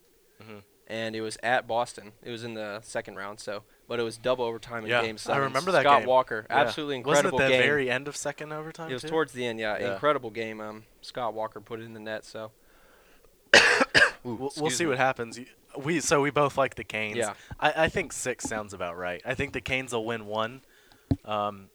Mhm. 0.43 0.63
and 0.89 1.17
it 1.17 1.21
was 1.23 1.39
at 1.43 1.67
Boston. 1.67 2.13
It 2.23 2.31
was 2.31 2.45
in 2.45 2.55
the 2.55 2.81
second 2.83 3.15
round, 3.17 3.39
so 3.41 3.63
but 3.89 4.01
it 4.01 4.03
was 4.03 4.17
double 4.17 4.45
overtime 4.45 4.85
in 4.85 4.91
Yeah, 4.91 5.03
game 5.03 5.19
seven. 5.19 5.41
I 5.41 5.45
remember 5.45 5.73
that 5.73 5.83
Scott 5.83 6.01
game. 6.01 6.09
Walker, 6.09 6.47
Yeah. 6.49 6.57
absolutely 6.61 6.97
incredible 6.97 7.39
Wasn't 7.39 7.51
it 7.53 7.55
the 7.57 7.59
game. 7.63 7.69
very 7.69 7.91
end 7.91 8.09
of 8.09 8.17
second 8.17 8.53
overtime? 8.53 8.91
it 8.91 8.95
was 8.95 9.03
too? 9.03 9.09
towards 9.09 9.33
the 9.33 9.47
end, 9.47 9.59
yeah, 9.61 9.79
Yeah. 9.79 9.93
incredible 9.93 10.31
game. 10.31 10.61
Um, 10.61 10.85
Scott 11.03 11.35
Walker 11.35 11.61
put 11.61 11.81
it 11.81 11.85
in 11.85 11.93
the 11.95 12.01
net, 12.01 12.25
so 12.25 12.51
We'll, 14.25 14.51
we'll 14.57 14.71
see 14.71 14.85
me. 14.85 14.91
what 14.91 14.99
happens. 14.99 15.39
We 15.77 16.01
so 16.01 16.23
we 16.23 16.31
both 16.31 16.57
like 16.57 16.77
the 16.77 16.85
Canes. 16.85 17.17
Yeah. 17.19 17.35
I, 17.61 17.85
I 17.85 17.89
think 17.89 18.13
six 18.13 18.45
sounds 18.45 18.73
about 18.73 18.97
right. 18.97 19.21
I 19.25 19.35
think 19.35 19.53
the 19.53 19.61
Canes 19.61 19.93
will 19.93 20.05
win 20.07 20.25
one, 20.27 20.63
um, 21.25 21.69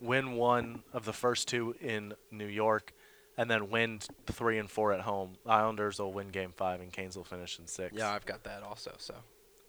win 0.00 0.32
one 0.32 0.82
of 0.92 1.04
the 1.06 1.12
first 1.14 1.48
two 1.48 1.74
in 1.80 2.14
New 2.30 2.46
York, 2.46 2.92
and 3.38 3.50
then 3.50 3.70
win 3.70 4.00
three 4.26 4.58
and 4.58 4.70
four 4.70 4.92
at 4.92 5.00
home. 5.02 5.36
Islanders 5.46 5.98
will 6.00 6.12
win 6.12 6.28
Game 6.28 6.52
Five, 6.54 6.80
and 6.80 6.92
Canes 6.92 7.16
will 7.16 7.24
finish 7.24 7.58
in 7.58 7.66
six. 7.66 7.94
yeah, 7.96 8.10
I've 8.12 8.26
got 8.26 8.42
that 8.44 8.62
also. 8.62 8.94
So 8.98 9.14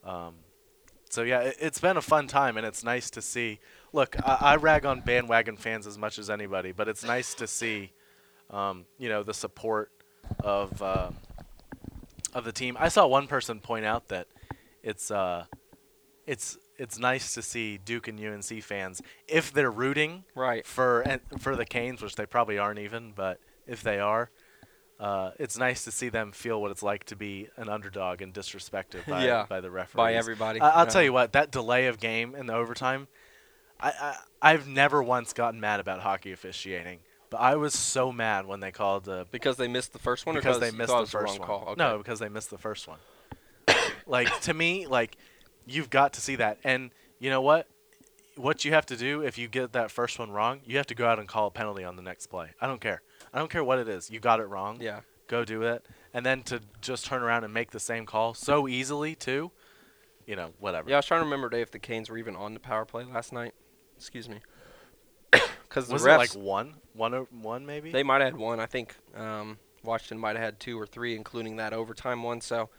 Um, 0.03 0.35
so 1.11 1.23
yeah, 1.23 1.41
it, 1.41 1.57
it's 1.59 1.79
been 1.79 1.97
a 1.97 2.01
fun 2.01 2.27
time, 2.27 2.57
and 2.57 2.65
it's 2.65 2.83
nice 2.83 3.09
to 3.11 3.21
see. 3.21 3.59
Look, 3.91 4.15
I, 4.25 4.37
I 4.41 4.55
rag 4.55 4.85
on 4.85 5.01
bandwagon 5.01 5.57
fans 5.57 5.85
as 5.85 5.97
much 5.97 6.17
as 6.17 6.29
anybody, 6.29 6.71
but 6.71 6.87
it's 6.87 7.03
nice 7.03 7.33
to 7.35 7.47
see, 7.47 7.91
um, 8.49 8.85
you 8.97 9.09
know, 9.09 9.21
the 9.21 9.33
support 9.33 9.91
of 10.39 10.81
uh, 10.81 11.11
of 12.33 12.45
the 12.45 12.53
team. 12.53 12.77
I 12.79 12.87
saw 12.87 13.07
one 13.07 13.27
person 13.27 13.59
point 13.59 13.85
out 13.85 14.07
that 14.07 14.27
it's 14.83 15.11
uh, 15.11 15.45
it's 16.25 16.57
it's 16.77 16.97
nice 16.97 17.33
to 17.33 17.41
see 17.41 17.77
Duke 17.77 18.07
and 18.07 18.19
UNC 18.19 18.63
fans 18.63 19.01
if 19.27 19.51
they're 19.51 19.69
rooting 19.69 20.23
right, 20.33 20.65
for 20.65 21.01
and 21.01 21.19
for 21.39 21.57
the 21.57 21.65
Canes, 21.65 22.01
which 22.01 22.15
they 22.15 22.25
probably 22.25 22.57
aren't 22.57 22.79
even, 22.79 23.11
but 23.13 23.39
if 23.67 23.83
they 23.83 23.99
are, 23.99 24.31
uh, 25.01 25.31
it's 25.39 25.57
nice 25.57 25.83
to 25.83 25.91
see 25.91 26.09
them 26.09 26.31
feel 26.31 26.61
what 26.61 26.69
it's 26.69 26.83
like 26.83 27.03
to 27.05 27.15
be 27.15 27.49
an 27.57 27.67
underdog 27.69 28.21
and 28.21 28.33
disrespected 28.33 29.05
by 29.07 29.25
Yeah, 29.25 29.47
by 29.49 29.59
the 29.59 29.71
referees. 29.71 29.95
by 29.97 30.13
everybody. 30.13 30.61
I, 30.61 30.69
I'll 30.69 30.85
Yeah. 30.85 30.91
tell 30.91 31.03
you 31.03 31.11
what, 31.11 31.33
that 31.33 31.49
delay 31.51 31.87
of 31.87 31.99
game 31.99 32.35
in 32.35 32.45
the 32.45 32.53
overtime, 32.53 33.07
I, 33.79 33.89
I 33.89 34.17
I've 34.53 34.67
never 34.67 35.01
once 35.01 35.33
gotten 35.33 35.59
mad 35.59 35.79
about 35.79 36.01
hockey 36.01 36.31
officiating, 36.31 36.99
but 37.31 37.37
I 37.37 37.55
was 37.55 37.73
so 37.73 38.11
mad 38.11 38.45
when 38.45 38.59
they 38.59 38.71
called 38.71 39.05
the 39.05 39.25
because 39.31 39.57
they 39.57 39.67
missed 39.67 39.91
the 39.91 39.99
first 39.99 40.27
one, 40.27 40.37
or 40.37 40.39
because 40.39 40.59
they 40.59 40.69
missed 40.69 40.95
the 40.95 41.07
first 41.07 41.13
wrong 41.13 41.39
one. 41.39 41.47
call. 41.47 41.63
Okay. 41.69 41.75
No, 41.83 41.97
because 41.97 42.19
they 42.19 42.29
missed 42.29 42.51
the 42.51 42.59
first 42.59 42.87
one. 42.87 42.99
like 44.05 44.41
to 44.41 44.53
me, 44.53 44.85
like 44.85 45.17
you've 45.65 45.89
got 45.89 46.13
to 46.13 46.21
see 46.21 46.35
that, 46.35 46.59
and 46.63 46.91
you 47.17 47.31
know 47.31 47.41
what? 47.41 47.67
What 48.35 48.63
you 48.65 48.71
have 48.73 48.85
to 48.85 48.95
do 48.95 49.21
if 49.23 49.39
you 49.39 49.47
get 49.47 49.73
that 49.73 49.89
first 49.89 50.19
one 50.19 50.29
wrong, 50.31 50.61
you 50.63 50.77
have 50.77 50.87
to 50.87 50.95
go 50.95 51.07
out 51.07 51.17
and 51.17 51.27
call 51.27 51.47
a 51.47 51.51
penalty 51.51 51.83
on 51.83 51.95
the 51.95 52.01
next 52.03 52.27
play. 52.27 52.51
I 52.61 52.67
don't 52.67 52.79
care. 52.81 53.01
I 53.33 53.39
don't 53.39 53.49
care 53.49 53.63
what 53.63 53.79
it 53.79 53.87
is. 53.87 54.09
You 54.09 54.19
got 54.19 54.39
it 54.39 54.45
wrong. 54.45 54.77
Yeah, 54.81 55.01
Go 55.27 55.45
do 55.45 55.61
it, 55.63 55.85
and 56.13 56.25
then 56.25 56.43
to 56.43 56.59
just 56.81 57.05
turn 57.05 57.21
around 57.21 57.43
and 57.45 57.53
make 57.53 57.71
the 57.71 57.79
same 57.79 58.05
call 58.05 58.33
so 58.33 58.67
easily 58.67 59.15
too. 59.15 59.51
You 60.27 60.35
know, 60.35 60.51
whatever. 60.59 60.89
yeah. 60.89 60.97
I 60.97 60.99
was 60.99 61.05
trying 61.05 61.21
to 61.21 61.25
remember 61.25 61.49
Dave 61.49 61.63
if 61.63 61.71
the 61.71 61.79
Canes 61.79 62.09
were 62.09 62.17
even 62.17 62.35
on 62.35 62.53
the 62.53 62.59
power 62.59 62.85
play 62.85 63.03
last 63.05 63.31
night. 63.33 63.53
Excuse 63.97 64.27
me. 64.29 64.39
Because 65.67 65.87
the 65.87 65.93
Was 65.93 66.03
refs, 66.03 66.15
it 66.15 66.17
like 66.17 66.35
one, 66.35 66.75
one, 66.91 67.13
or 67.13 67.27
one 67.31 67.65
maybe? 67.65 67.91
They 67.93 68.03
might 68.03 68.19
have 68.21 68.33
had 68.33 68.37
one. 68.37 68.59
I 68.59 68.65
think 68.65 68.93
um, 69.15 69.57
Washington 69.85 70.19
might 70.19 70.35
have 70.35 70.43
had 70.43 70.59
two 70.59 70.77
or 70.77 70.85
three, 70.85 71.15
including 71.15 71.55
that 71.55 71.71
overtime 71.71 72.23
one. 72.23 72.41
So 72.41 72.69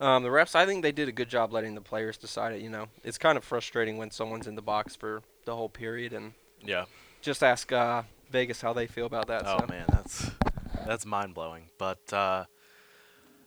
Um, 0.00 0.24
the 0.24 0.30
refs, 0.30 0.56
I 0.56 0.66
think 0.66 0.82
they 0.82 0.90
did 0.90 1.08
a 1.08 1.12
good 1.12 1.28
job 1.28 1.52
letting 1.52 1.76
the 1.76 1.80
players 1.80 2.16
decide 2.16 2.52
it. 2.54 2.60
You 2.60 2.68
know, 2.70 2.86
it's 3.04 3.18
kind 3.18 3.38
of 3.38 3.44
frustrating 3.44 3.98
when 3.98 4.10
someone's 4.10 4.48
in 4.48 4.56
the 4.56 4.62
box 4.62 4.96
for 4.96 5.22
the 5.44 5.54
whole 5.54 5.68
period, 5.68 6.12
and 6.12 6.32
Yeah. 6.60 6.86
just 7.20 7.44
ask 7.44 7.70
uh, 7.70 8.02
Vegas 8.30 8.60
how 8.60 8.72
they 8.72 8.86
feel 8.86 9.06
about 9.06 9.26
that. 9.28 9.42
Oh 9.46 9.58
so. 9.60 9.66
man, 9.66 9.84
that's 9.88 10.30
that's 10.86 11.06
mind 11.06 11.34
blowing. 11.34 11.70
But 11.78 12.12
uh, 12.12 12.44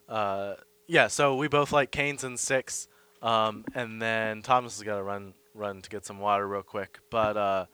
uh, 0.07 0.55
yeah, 0.87 1.07
so 1.07 1.35
we 1.35 1.47
both 1.47 1.71
like 1.71 1.91
Canes 1.91 2.23
in 2.23 2.37
six, 2.37 2.87
um, 3.21 3.65
and 3.73 4.01
then 4.01 4.41
Thomas 4.41 4.77
has 4.77 4.83
got 4.83 4.97
to 4.97 5.03
run 5.03 5.33
run 5.53 5.81
to 5.81 5.89
get 5.89 6.05
some 6.05 6.19
water 6.19 6.47
real 6.47 6.63
quick. 6.63 6.99
But 7.09 7.37
uh, 7.37 7.65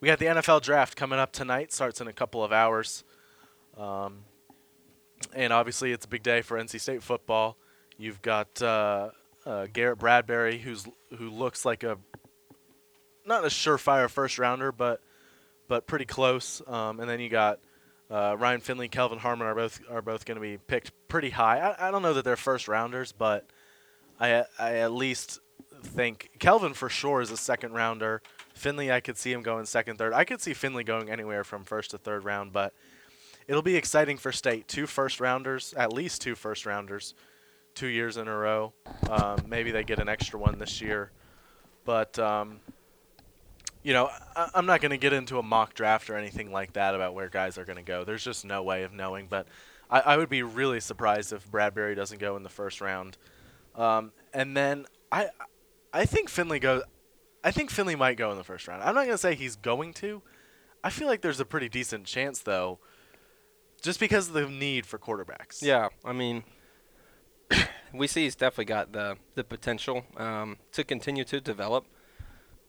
we 0.00 0.06
got 0.06 0.18
the 0.18 0.26
NFL 0.26 0.62
draft 0.62 0.96
coming 0.96 1.18
up 1.18 1.32
tonight. 1.32 1.72
Starts 1.72 2.00
in 2.00 2.08
a 2.08 2.12
couple 2.12 2.44
of 2.44 2.52
hours, 2.52 3.04
um, 3.76 4.24
and 5.34 5.52
obviously 5.52 5.92
it's 5.92 6.04
a 6.04 6.08
big 6.08 6.22
day 6.22 6.42
for 6.42 6.58
NC 6.58 6.80
State 6.80 7.02
football. 7.02 7.56
You've 7.98 8.22
got 8.22 8.60
uh, 8.60 9.10
uh, 9.46 9.66
Garrett 9.72 9.98
Bradbury, 9.98 10.58
who's 10.58 10.86
who 11.16 11.30
looks 11.30 11.64
like 11.64 11.82
a 11.82 11.98
not 13.24 13.44
a 13.44 13.48
surefire 13.48 14.10
first 14.10 14.38
rounder, 14.38 14.72
but 14.72 15.00
but 15.72 15.86
pretty 15.86 16.04
close. 16.04 16.60
Um, 16.66 17.00
and 17.00 17.08
then 17.08 17.18
you 17.18 17.30
got 17.30 17.58
uh, 18.10 18.36
Ryan 18.38 18.60
Finley, 18.60 18.88
Kelvin 18.88 19.18
Harmon 19.18 19.46
are 19.46 19.54
both 19.54 19.80
are 19.90 20.02
both 20.02 20.26
going 20.26 20.34
to 20.34 20.42
be 20.42 20.58
picked 20.58 20.92
pretty 21.08 21.30
high. 21.30 21.60
I, 21.60 21.88
I 21.88 21.90
don't 21.90 22.02
know 22.02 22.12
that 22.12 22.26
they're 22.26 22.36
first 22.36 22.68
rounders, 22.68 23.10
but 23.10 23.46
I 24.20 24.44
I 24.58 24.74
at 24.80 24.92
least 24.92 25.40
think 25.82 26.28
Kelvin 26.38 26.74
for 26.74 26.90
sure 26.90 27.22
is 27.22 27.30
a 27.30 27.38
second 27.38 27.72
rounder. 27.72 28.20
Finley, 28.52 28.92
I 28.92 29.00
could 29.00 29.16
see 29.16 29.32
him 29.32 29.40
going 29.40 29.64
second, 29.64 29.96
third. 29.96 30.12
I 30.12 30.24
could 30.24 30.42
see 30.42 30.52
Finley 30.52 30.84
going 30.84 31.08
anywhere 31.08 31.42
from 31.42 31.64
first 31.64 31.92
to 31.92 31.98
third 31.98 32.22
round, 32.22 32.52
but 32.52 32.74
it'll 33.48 33.62
be 33.62 33.76
exciting 33.76 34.18
for 34.18 34.30
state. 34.30 34.68
Two 34.68 34.86
first 34.86 35.20
rounders, 35.20 35.72
at 35.72 35.90
least 35.90 36.20
two 36.20 36.34
first 36.34 36.66
rounders, 36.66 37.14
two 37.74 37.86
years 37.86 38.18
in 38.18 38.28
a 38.28 38.36
row. 38.36 38.74
Um, 39.08 39.38
maybe 39.48 39.70
they 39.70 39.84
get 39.84 40.00
an 40.00 40.10
extra 40.10 40.38
one 40.38 40.58
this 40.58 40.82
year, 40.82 41.12
but. 41.86 42.18
Um, 42.18 42.60
you 43.82 43.92
know, 43.92 44.10
I, 44.36 44.50
I'm 44.54 44.66
not 44.66 44.80
going 44.80 44.90
to 44.90 44.98
get 44.98 45.12
into 45.12 45.38
a 45.38 45.42
mock 45.42 45.74
draft 45.74 46.08
or 46.10 46.16
anything 46.16 46.52
like 46.52 46.74
that 46.74 46.94
about 46.94 47.14
where 47.14 47.28
guys 47.28 47.58
are 47.58 47.64
going 47.64 47.76
to 47.76 47.82
go. 47.82 48.04
There's 48.04 48.24
just 48.24 48.44
no 48.44 48.62
way 48.62 48.82
of 48.84 48.92
knowing. 48.92 49.26
But 49.28 49.46
I, 49.90 50.00
I 50.00 50.16
would 50.16 50.28
be 50.28 50.42
really 50.42 50.80
surprised 50.80 51.32
if 51.32 51.50
Bradbury 51.50 51.94
doesn't 51.94 52.20
go 52.20 52.36
in 52.36 52.42
the 52.42 52.48
first 52.48 52.80
round. 52.80 53.18
Um, 53.74 54.12
and 54.32 54.56
then 54.56 54.86
I, 55.10 55.28
I 55.92 56.04
think 56.04 56.28
Finley 56.28 56.58
goes. 56.58 56.82
I 57.44 57.50
think 57.50 57.70
Finley 57.70 57.96
might 57.96 58.16
go 58.16 58.30
in 58.30 58.38
the 58.38 58.44
first 58.44 58.68
round. 58.68 58.82
I'm 58.82 58.94
not 58.94 59.02
going 59.02 59.14
to 59.14 59.18
say 59.18 59.34
he's 59.34 59.56
going 59.56 59.92
to. 59.94 60.22
I 60.84 60.90
feel 60.90 61.08
like 61.08 61.20
there's 61.20 61.40
a 61.40 61.44
pretty 61.44 61.68
decent 61.68 62.06
chance 62.06 62.40
though, 62.40 62.78
just 63.80 64.00
because 64.00 64.28
of 64.28 64.34
the 64.34 64.48
need 64.48 64.86
for 64.86 64.98
quarterbacks. 64.98 65.62
Yeah, 65.62 65.88
I 66.04 66.12
mean, 66.12 66.44
we 67.94 68.06
see 68.06 68.24
he's 68.24 68.36
definitely 68.36 68.66
got 68.66 68.92
the 68.92 69.16
the 69.34 69.44
potential 69.44 70.04
um, 70.16 70.58
to 70.72 70.84
continue 70.84 71.24
to 71.24 71.40
develop. 71.40 71.86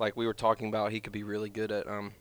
Like 0.03 0.17
we 0.17 0.25
were 0.25 0.33
talking 0.33 0.67
about, 0.67 0.91
he 0.91 0.99
could 0.99 1.13
be 1.13 1.23
really 1.23 1.49
good 1.49 1.71
at 1.71 1.87
um, 1.87 2.11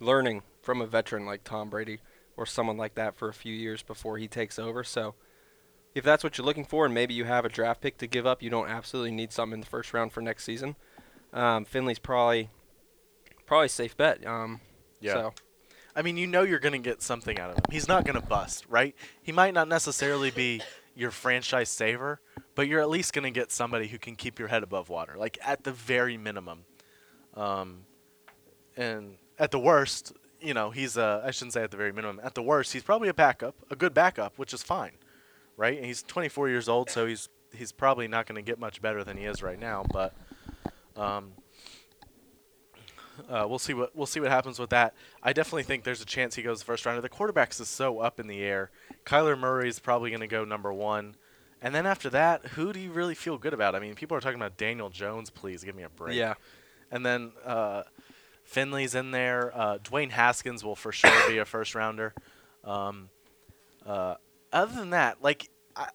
learning 0.00 0.42
from 0.62 0.80
a 0.80 0.86
veteran 0.86 1.26
like 1.26 1.44
Tom 1.44 1.70
Brady 1.70 2.00
or 2.36 2.44
someone 2.44 2.76
like 2.76 2.96
that 2.96 3.16
for 3.16 3.28
a 3.28 3.32
few 3.32 3.54
years 3.54 3.82
before 3.82 4.18
he 4.18 4.26
takes 4.26 4.58
over. 4.58 4.82
So, 4.82 5.14
if 5.94 6.02
that's 6.02 6.24
what 6.24 6.36
you're 6.36 6.44
looking 6.44 6.64
for, 6.64 6.84
and 6.84 6.92
maybe 6.92 7.14
you 7.14 7.24
have 7.24 7.44
a 7.44 7.48
draft 7.48 7.80
pick 7.80 7.98
to 7.98 8.08
give 8.08 8.26
up, 8.26 8.42
you 8.42 8.50
don't 8.50 8.68
absolutely 8.68 9.12
need 9.12 9.32
something 9.32 9.54
in 9.54 9.60
the 9.60 9.66
first 9.66 9.94
round 9.94 10.12
for 10.12 10.20
next 10.20 10.42
season. 10.42 10.74
Um, 11.32 11.64
Finley's 11.64 12.00
probably 12.00 12.50
probably 13.46 13.66
a 13.66 13.68
safe 13.70 13.96
bet. 13.96 14.26
Um, 14.26 14.60
Yeah. 15.00 15.12
So 15.14 15.34
I 15.94 16.02
mean, 16.02 16.16
you 16.16 16.26
know 16.26 16.42
you're 16.42 16.58
going 16.58 16.80
to 16.80 16.90
get 16.90 17.00
something 17.00 17.38
out 17.38 17.50
of 17.50 17.56
him. 17.56 17.64
He's 17.70 17.86
not 17.86 18.04
going 18.04 18.20
to 18.20 18.26
bust, 18.26 18.66
right? 18.68 18.96
He 19.22 19.30
might 19.30 19.54
not 19.54 19.68
necessarily 19.68 20.32
be 20.32 20.60
your 20.94 21.10
franchise 21.12 21.70
saver, 21.70 22.20
but 22.56 22.66
you're 22.66 22.80
at 22.80 22.88
least 22.88 23.12
going 23.12 23.24
to 23.24 23.30
get 23.30 23.52
somebody 23.52 23.86
who 23.86 23.98
can 23.98 24.16
keep 24.16 24.38
your 24.38 24.48
head 24.48 24.64
above 24.64 24.88
water, 24.88 25.14
like 25.16 25.38
at 25.44 25.62
the 25.62 25.72
very 25.72 26.16
minimum. 26.16 26.64
Um, 27.38 27.84
and 28.76 29.16
at 29.38 29.50
the 29.52 29.58
worst, 29.58 30.12
you 30.40 30.54
know, 30.54 30.70
he's 30.70 30.96
a, 30.96 31.22
I 31.24 31.30
shouldn't 31.30 31.52
say 31.52 31.62
at 31.62 31.70
the 31.70 31.76
very 31.76 31.92
minimum, 31.92 32.20
at 32.24 32.34
the 32.34 32.42
worst, 32.42 32.72
he's 32.72 32.82
probably 32.82 33.08
a 33.08 33.14
backup, 33.14 33.54
a 33.70 33.76
good 33.76 33.94
backup, 33.94 34.38
which 34.38 34.52
is 34.52 34.62
fine, 34.62 34.92
right? 35.56 35.76
And 35.76 35.86
he's 35.86 36.02
24 36.02 36.48
years 36.48 36.68
old, 36.68 36.90
so 36.90 37.06
he's 37.06 37.28
he's 37.54 37.72
probably 37.72 38.08
not 38.08 38.26
going 38.26 38.36
to 38.36 38.42
get 38.42 38.58
much 38.58 38.82
better 38.82 39.02
than 39.04 39.16
he 39.16 39.24
is 39.24 39.42
right 39.42 39.58
now, 39.58 39.86
but 39.90 40.14
um, 40.96 41.32
uh, 43.28 43.46
we'll 43.48 43.58
see 43.58 43.74
what 43.74 43.94
we'll 43.96 44.06
see 44.06 44.20
what 44.20 44.30
happens 44.30 44.58
with 44.58 44.70
that. 44.70 44.94
I 45.22 45.32
definitely 45.32 45.62
think 45.62 45.84
there's 45.84 46.02
a 46.02 46.06
chance 46.06 46.34
he 46.34 46.42
goes 46.42 46.62
first 46.62 46.84
round. 46.86 47.02
The 47.02 47.08
quarterbacks 47.08 47.60
is 47.60 47.68
so 47.68 48.00
up 48.00 48.20
in 48.20 48.26
the 48.26 48.42
air. 48.42 48.70
Kyler 49.06 49.38
Murray 49.38 49.68
is 49.68 49.78
probably 49.78 50.10
going 50.10 50.20
to 50.20 50.26
go 50.26 50.44
number 50.44 50.72
one, 50.72 51.16
and 51.62 51.74
then 51.74 51.86
after 51.86 52.10
that, 52.10 52.44
who 52.48 52.72
do 52.72 52.80
you 52.80 52.92
really 52.92 53.14
feel 53.14 53.38
good 53.38 53.54
about? 53.54 53.74
I 53.74 53.80
mean, 53.80 53.94
people 53.94 54.16
are 54.16 54.20
talking 54.20 54.38
about 54.38 54.56
Daniel 54.56 54.90
Jones. 54.90 55.30
Please 55.30 55.64
give 55.64 55.74
me 55.74 55.82
a 55.82 55.88
break. 55.88 56.16
yeah, 56.16 56.34
And 56.90 57.04
then 57.04 57.32
uh, 57.44 57.82
Finley's 58.44 58.94
in 58.94 59.10
there. 59.10 59.52
Uh, 59.54 59.78
Dwayne 59.78 60.10
Haskins 60.10 60.64
will 60.64 60.76
for 60.76 60.92
sure 60.92 61.28
be 61.28 61.38
a 61.38 61.44
first 61.44 61.74
rounder. 61.74 62.14
Um, 62.64 63.10
uh, 63.86 64.14
other 64.52 64.74
than 64.74 64.90
that, 64.90 65.22
like 65.22 65.50
I, 65.76 65.88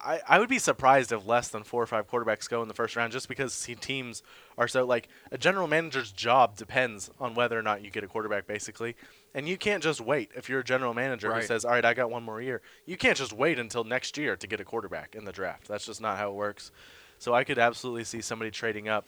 I, 0.00 0.20
I 0.28 0.38
would 0.38 0.50
be 0.50 0.58
surprised 0.58 1.12
if 1.12 1.26
less 1.26 1.48
than 1.48 1.64
four 1.64 1.82
or 1.82 1.86
five 1.86 2.06
quarterbacks 2.10 2.48
go 2.48 2.60
in 2.60 2.68
the 2.68 2.74
first 2.74 2.94
round, 2.94 3.12
just 3.12 3.28
because 3.28 3.58
teams 3.80 4.22
are 4.58 4.68
so 4.68 4.84
like 4.84 5.08
a 5.32 5.38
general 5.38 5.66
manager's 5.66 6.12
job 6.12 6.56
depends 6.56 7.10
on 7.18 7.34
whether 7.34 7.58
or 7.58 7.62
not 7.62 7.82
you 7.82 7.90
get 7.90 8.04
a 8.04 8.06
quarterback, 8.06 8.46
basically. 8.46 8.96
And 9.34 9.48
you 9.48 9.56
can't 9.56 9.82
just 9.82 10.00
wait 10.00 10.30
if 10.36 10.48
you're 10.48 10.60
a 10.60 10.64
general 10.64 10.92
manager 10.94 11.28
who 11.28 11.34
Right. 11.34 11.44
says, 11.44 11.64
"All 11.64 11.70
right, 11.72 11.84
I 11.84 11.94
got 11.94 12.10
one 12.10 12.22
more 12.22 12.40
year." 12.40 12.60
You 12.84 12.96
can't 12.98 13.16
just 13.16 13.32
wait 13.32 13.58
until 13.58 13.82
next 13.82 14.18
year 14.18 14.36
to 14.36 14.46
get 14.46 14.60
a 14.60 14.64
quarterback 14.64 15.14
in 15.14 15.24
the 15.24 15.32
draft. 15.32 15.68
That's 15.68 15.86
just 15.86 16.00
not 16.02 16.18
how 16.18 16.30
it 16.30 16.34
works. 16.34 16.70
So 17.18 17.32
I 17.32 17.42
could 17.44 17.58
absolutely 17.58 18.04
see 18.04 18.20
somebody 18.20 18.50
trading 18.50 18.88
up 18.88 19.06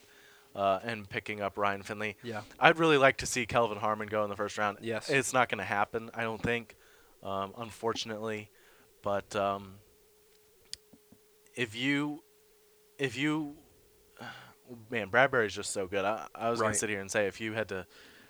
uh, 0.56 0.80
and 0.82 1.08
picking 1.08 1.42
up 1.42 1.58
Ryan 1.58 1.82
Finley. 1.82 2.16
Yeah. 2.22 2.40
I'd 2.58 2.78
really 2.78 2.96
like 2.96 3.18
to 3.18 3.26
see 3.26 3.44
Kelvin 3.44 3.76
Harmon 3.76 4.08
go 4.08 4.24
in 4.24 4.30
the 4.30 4.36
first 4.36 4.56
round. 4.56 4.78
Yes. 4.80 5.10
It's 5.10 5.32
not 5.34 5.50
going 5.50 5.58
to 5.58 5.64
happen, 5.64 6.10
I 6.14 6.22
don't 6.22 6.42
think, 6.42 6.74
um, 7.22 7.52
unfortunately. 7.58 8.48
But 9.02 9.36
um, 9.36 9.74
if 11.54 11.76
you, 11.76 12.22
if 12.98 13.18
you, 13.18 13.54
man, 14.90 15.10
Bradbury's 15.10 15.54
just 15.54 15.72
so 15.72 15.86
good. 15.86 16.06
I, 16.06 16.26
I 16.34 16.48
was 16.48 16.60
going 16.60 16.72
to 16.72 16.78
sit 16.78 16.88
here 16.88 17.00
and 17.00 17.10
say 17.10 17.26
if 17.26 17.38
you 17.38 17.52
had 17.52 17.68
to 17.68 17.86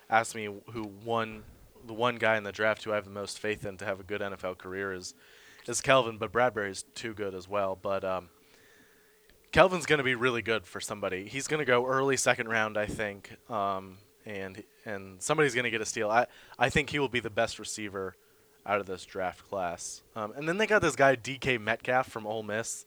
ask 0.09 0.35
me 0.35 0.49
who 0.71 0.91
won, 1.05 1.43
the 1.85 1.93
one 1.93 2.17
guy 2.17 2.35
in 2.35 2.43
the 2.43 2.51
draft 2.51 2.83
who 2.83 2.91
I 2.91 2.95
have 2.95 3.05
the 3.05 3.09
most 3.11 3.39
faith 3.39 3.65
in 3.65 3.77
to 3.77 3.85
have 3.85 4.01
a 4.01 4.03
good 4.03 4.19
NFL 4.19 4.57
career 4.57 4.91
is, 4.91 5.13
is 5.65 5.79
Kelvin. 5.79 6.17
But 6.17 6.33
Bradbury's 6.33 6.83
too 6.93 7.13
good 7.13 7.33
as 7.33 7.47
well. 7.47 7.79
But 7.81 8.03
um, 8.03 8.27
Kelvin's 9.51 9.85
going 9.85 9.97
to 9.99 10.03
be 10.03 10.15
really 10.15 10.41
good 10.41 10.65
for 10.65 10.79
somebody. 10.79 11.27
He's 11.27 11.47
going 11.47 11.59
to 11.59 11.65
go 11.65 11.85
early 11.85 12.17
second 12.17 12.49
round, 12.49 12.77
I 12.77 12.85
think, 12.85 13.35
um, 13.49 13.97
and 14.25 14.63
and 14.85 15.21
somebody's 15.21 15.53
going 15.55 15.63
to 15.63 15.69
get 15.71 15.81
a 15.81 15.85
steal. 15.85 16.09
I 16.09 16.27
I 16.59 16.69
think 16.69 16.89
he 16.89 16.99
will 16.99 17.09
be 17.09 17.19
the 17.21 17.29
best 17.29 17.59
receiver 17.59 18.15
out 18.65 18.79
of 18.81 18.85
this 18.85 19.05
draft 19.05 19.47
class. 19.49 20.01
Um, 20.15 20.33
and 20.35 20.47
then 20.47 20.57
they 20.57 20.67
got 20.67 20.81
this 20.81 20.95
guy 20.97 21.15
DK 21.15 21.59
Metcalf 21.61 22.09
from 22.09 22.27
Ole 22.27 22.43
Miss, 22.43 22.85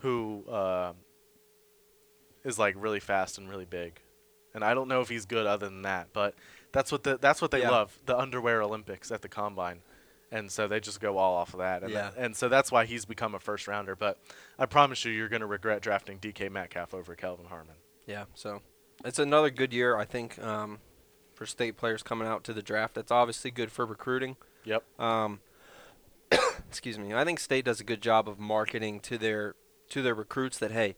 who 0.00 0.44
uh, 0.48 0.92
is 2.44 2.58
like 2.58 2.74
really 2.78 3.00
fast 3.00 3.38
and 3.38 3.48
really 3.50 3.64
big. 3.64 4.00
And 4.54 4.64
I 4.64 4.74
don't 4.74 4.88
know 4.88 5.00
if 5.00 5.08
he's 5.08 5.26
good 5.26 5.46
other 5.46 5.66
than 5.66 5.82
that, 5.82 6.08
but 6.12 6.34
that's 6.72 6.90
what 6.92 7.02
the 7.02 7.18
that's 7.18 7.42
what 7.42 7.50
they 7.50 7.60
Yeah. 7.62 7.70
love 7.70 7.98
the 8.06 8.16
underwear 8.18 8.62
Olympics 8.62 9.10
at 9.10 9.22
the 9.22 9.28
combine. 9.28 9.80
And 10.30 10.50
so 10.52 10.68
they 10.68 10.78
just 10.80 11.00
go 11.00 11.16
all 11.16 11.34
off 11.36 11.54
of 11.54 11.58
that. 11.60 11.82
And, 11.82 11.90
Yeah. 11.92 12.10
that- 12.10 12.16
and 12.18 12.36
so 12.36 12.48
that's 12.48 12.70
why 12.70 12.84
he's 12.84 13.04
become 13.06 13.34
a 13.34 13.40
first 13.40 13.66
rounder. 13.66 13.96
But 13.96 14.18
I 14.58 14.66
promise 14.66 15.04
you, 15.04 15.12
you're 15.12 15.28
going 15.30 15.40
to 15.40 15.46
regret 15.46 15.80
drafting 15.80 16.18
DK 16.18 16.50
Metcalf 16.50 16.92
over 16.92 17.14
Kelvin 17.14 17.46
Harmon. 17.46 17.76
Yeah, 18.06 18.24
so 18.34 18.60
it's 19.04 19.18
another 19.18 19.50
good 19.50 19.72
year, 19.72 19.96
I 19.96 20.04
think, 20.04 20.38
um, 20.42 20.80
for 21.34 21.46
state 21.46 21.76
players 21.76 22.02
coming 22.02 22.26
out 22.28 22.44
to 22.44 22.52
the 22.52 22.62
draft. 22.62 22.94
That's 22.94 23.10
obviously 23.12 23.50
good 23.50 23.70
for 23.72 23.86
recruiting. 23.86 24.36
Yep. 24.64 24.82
Um, 25.00 25.40
excuse 26.68 26.98
me. 26.98 27.14
I 27.14 27.24
think 27.24 27.38
state 27.40 27.64
does 27.64 27.80
a 27.80 27.84
good 27.84 28.00
job 28.02 28.28
of 28.28 28.38
marketing 28.38 29.00
to 29.00 29.18
their 29.18 29.54
to 29.90 30.02
their 30.02 30.14
recruits 30.14 30.58
that 30.58 30.72
hey, 30.72 30.96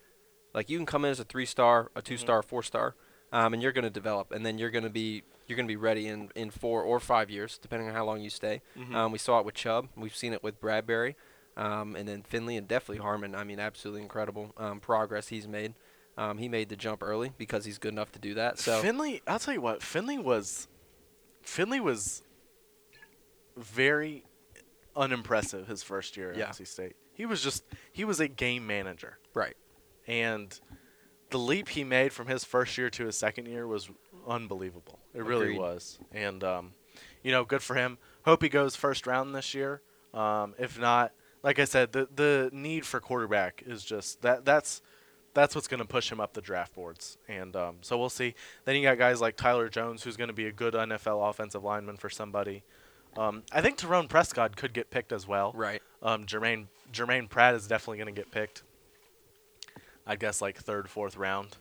like 0.55 0.69
you 0.69 0.77
can 0.79 0.87
come 0.87 1.05
in 1.05 1.11
as 1.13 1.21
a 1.21 1.25
three 1.25 1.47
star, 1.47 1.91
a 1.95 2.03
two 2.03 2.17
star, 2.17 2.43
four 2.43 2.63
star, 2.63 2.95
um, 3.33 3.55
and 3.55 3.63
you're 3.63 3.71
going 3.73 3.85
to 3.85 3.91
develop, 3.91 4.33
and 4.33 4.45
then 4.45 4.59
you're 4.59 4.71
going 4.71 4.83
to 4.85 4.91
be 4.91 5.23
you're 5.51 5.57
going 5.57 5.67
to 5.67 5.73
be 5.73 5.77
ready 5.77 6.07
in 6.07 6.31
in 6.35 6.51
four 6.51 6.83
or 6.83 6.99
five 7.01 7.29
years, 7.29 7.59
depending 7.59 7.89
on 7.89 7.95
how 7.95 8.05
long 8.07 8.21
you 8.23 8.31
stay. 8.31 8.63
Mhm. 8.79 8.95
Um, 8.95 9.13
we 9.13 9.19
saw 9.19 9.39
it 9.41 9.45
with 9.45 9.55
Chubb. 9.57 9.89
We've 9.97 10.17
seen 10.17 10.33
it 10.33 10.43
with 10.43 10.61
Bradbury. 10.61 11.17
Um, 11.57 11.97
and 11.97 12.09
then 12.09 12.23
Finley 12.23 12.57
and 12.57 12.67
definitely 12.69 12.99
Harmon. 13.03 13.35
I 13.35 13.45
mean, 13.45 13.59
absolutely 13.61 14.01
incredible 14.03 14.55
um, 14.57 14.81
progress 14.81 15.29
he's 15.29 15.47
made. 15.49 15.75
Um, 16.17 16.39
he 16.39 16.49
made 16.49 16.69
the 16.69 16.77
jump 16.77 17.03
early 17.03 17.33
because 17.37 17.65
he's 17.65 17.79
good 17.79 17.93
enough 17.93 18.13
to 18.13 18.19
do 18.19 18.35
that. 18.35 18.59
So 18.59 18.81
Finley, 18.81 19.21
I'll 19.27 19.39
tell 19.41 19.53
you 19.55 19.61
what, 19.61 19.83
Finley 19.83 20.17
was 20.19 20.69
Finley 21.43 21.81
was 21.81 22.23
very 23.57 24.25
unimpressive 24.97 25.67
his 25.67 25.83
first 25.83 26.17
year 26.17 26.31
at 26.33 26.37
Yeah. 26.39 26.49
NC 26.51 26.65
State. 26.67 26.97
He 27.13 27.27
was 27.27 27.43
just 27.43 27.65
he 27.93 28.05
was 28.05 28.21
a 28.21 28.29
game 28.29 28.67
manager. 28.67 29.19
right, 29.35 29.57
And 30.07 30.59
the 31.31 31.39
leap 31.39 31.69
he 31.71 31.85
made 31.85 32.13
from 32.13 32.27
his 32.27 32.45
first 32.45 32.77
year 32.79 32.91
to 32.91 33.07
his 33.07 33.17
second 33.17 33.47
year 33.47 33.67
was 33.67 33.91
unbelievable. 34.27 35.00
It 35.15 35.25
really 35.25 35.47
Agreed. 35.47 35.59
was. 35.59 35.99
And 36.13 36.45
um, 36.45 36.73
you 37.23 37.33
know, 37.33 37.45
good 37.45 37.63
for 37.63 37.75
him. 37.75 37.99
Hope 38.25 38.43
he 38.43 38.49
goes 38.49 38.77
first 38.77 39.07
round 39.07 39.35
this 39.35 39.55
year. 39.55 39.83
Um, 40.15 40.55
if 40.59 40.79
not, 40.79 41.13
like 41.43 41.59
I 41.59 41.65
said, 41.65 41.93
the 41.93 42.09
the 42.15 42.51
need 42.53 42.85
for 42.87 43.01
quarterback 43.01 43.63
is 43.67 43.85
just 43.85 44.23
that 44.23 44.45
that's 44.45 44.83
that's 45.33 45.55
what's 45.55 45.69
going 45.69 45.81
to 45.81 45.87
push 45.87 46.11
him 46.11 46.21
up 46.21 46.33
the 46.35 46.41
draft 46.41 46.75
boards. 46.75 47.17
And 47.29 47.55
um, 47.55 47.77
so 47.83 47.97
we'll 47.97 48.11
see. 48.11 48.35
Then 48.65 48.77
you 48.77 48.83
got 48.83 48.99
guys 48.99 49.21
like 49.21 49.37
Tyler 49.37 49.69
Jones, 49.69 50.03
who's 50.03 50.17
going 50.17 50.29
to 50.29 50.35
be 50.35 50.47
a 50.47 50.53
good 50.53 50.75
NFL 50.75 51.29
offensive 51.29 51.63
lineman 51.63 51.97
for 51.97 52.11
somebody. 52.11 52.63
Um, 53.17 53.43
I 53.53 53.61
think 53.61 53.79
Terrone 53.79 54.09
Prescott 54.09 54.57
could 54.57 54.73
get 54.73 54.91
picked 54.91 55.13
as 55.13 55.27
well. 55.27 55.53
Right. 55.55 55.83
Um, 56.03 56.27
Jermaine 56.27 56.67
Jermaine 56.93 57.29
Pratt 57.29 57.55
is 57.55 57.67
definitely 57.67 57.99
going 57.99 58.15
to 58.15 58.21
get 58.21 58.31
picked. 58.31 58.63
I 60.07 60.17
guess 60.17 60.41
like 60.41 60.59
third, 60.59 60.89
fourth 60.89 61.17
round. 61.17 61.57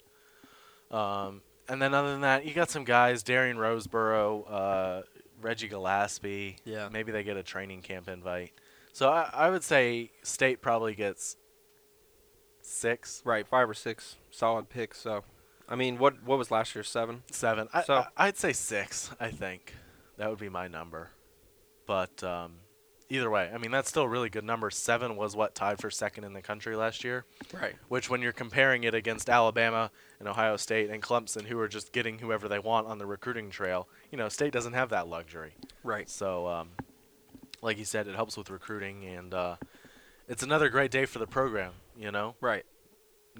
Um, 0.91 1.41
and 1.69 1.81
then 1.81 1.93
other 1.93 2.11
than 2.11 2.21
that, 2.21 2.45
you 2.45 2.53
got 2.53 2.69
some 2.69 2.83
guys: 2.83 3.23
Darian 3.23 3.57
Roseboro, 3.57 4.43
uh, 4.49 5.01
Reggie 5.41 5.69
Gallaspy. 5.69 6.57
Yeah. 6.65 6.89
Maybe 6.91 7.11
they 7.11 7.23
get 7.23 7.37
a 7.37 7.43
training 7.43 7.81
camp 7.81 8.09
invite. 8.09 8.51
So 8.91 9.09
I, 9.09 9.29
I 9.33 9.49
would 9.49 9.63
say 9.63 10.11
State 10.23 10.61
probably 10.61 10.95
gets 10.95 11.37
six, 12.61 13.21
Right. 13.25 13.47
Five 13.47 13.69
or 13.69 13.73
six 13.73 14.15
solid 14.31 14.69
picks. 14.69 14.99
So, 14.99 15.23
I 15.67 15.75
mean, 15.75 15.97
what 15.97 16.23
what 16.23 16.37
was 16.37 16.51
last 16.51 16.75
year? 16.75 16.83
Seven. 16.83 17.23
seven. 17.31 17.67
I, 17.73 17.83
So- 17.83 18.05
I, 18.17 18.27
I'd 18.27 18.37
say 18.37 18.53
six. 18.53 19.11
I 19.19 19.29
think 19.29 19.73
that 20.17 20.29
would 20.29 20.39
be 20.39 20.49
my 20.49 20.67
number. 20.67 21.09
But 21.85 22.23
um, 22.23 22.53
either 23.09 23.29
way, 23.29 23.49
I 23.53 23.57
mean 23.57 23.71
that's 23.71 23.89
still 23.89 24.03
a 24.03 24.07
really 24.07 24.29
good 24.29 24.43
number. 24.43 24.69
Seven 24.69 25.15
was 25.15 25.35
what 25.35 25.55
tied 25.55 25.79
for 25.79 25.89
second 25.89 26.23
in 26.23 26.33
the 26.33 26.41
country 26.41 26.75
last 26.75 27.03
year. 27.03 27.25
Right. 27.53 27.75
which 27.87 28.09
when 28.09 28.21
you're 28.21 28.31
comparing 28.31 28.83
it 28.83 28.93
against 28.93 29.29
Alabama 29.29 29.91
and 30.19 30.27
Ohio 30.27 30.57
State 30.57 30.89
and 30.89 31.01
Clemson, 31.01 31.45
who 31.45 31.59
are 31.59 31.67
just 31.67 31.91
getting 31.91 32.19
whoever 32.19 32.47
they 32.47 32.59
want 32.59 32.87
on 32.87 32.97
the 32.97 33.05
recruiting 33.05 33.49
trail, 33.49 33.87
you 34.11 34.17
know, 34.17 34.29
State 34.29 34.53
doesn't 34.53 34.73
have 34.73 34.89
that 34.89 35.07
luxury. 35.07 35.53
Right. 35.83 36.09
So, 36.09 36.47
um, 36.47 36.69
like 37.61 37.77
you 37.77 37.85
said, 37.85 38.07
it 38.07 38.15
helps 38.15 38.37
with 38.37 38.49
recruiting, 38.49 39.03
and 39.05 39.33
uh, 39.33 39.55
it's 40.27 40.43
another 40.43 40.69
great 40.69 40.91
day 40.91 41.05
for 41.05 41.19
the 41.19 41.27
program. 41.27 41.73
You 41.97 42.11
know, 42.11 42.35
Right. 42.39 42.65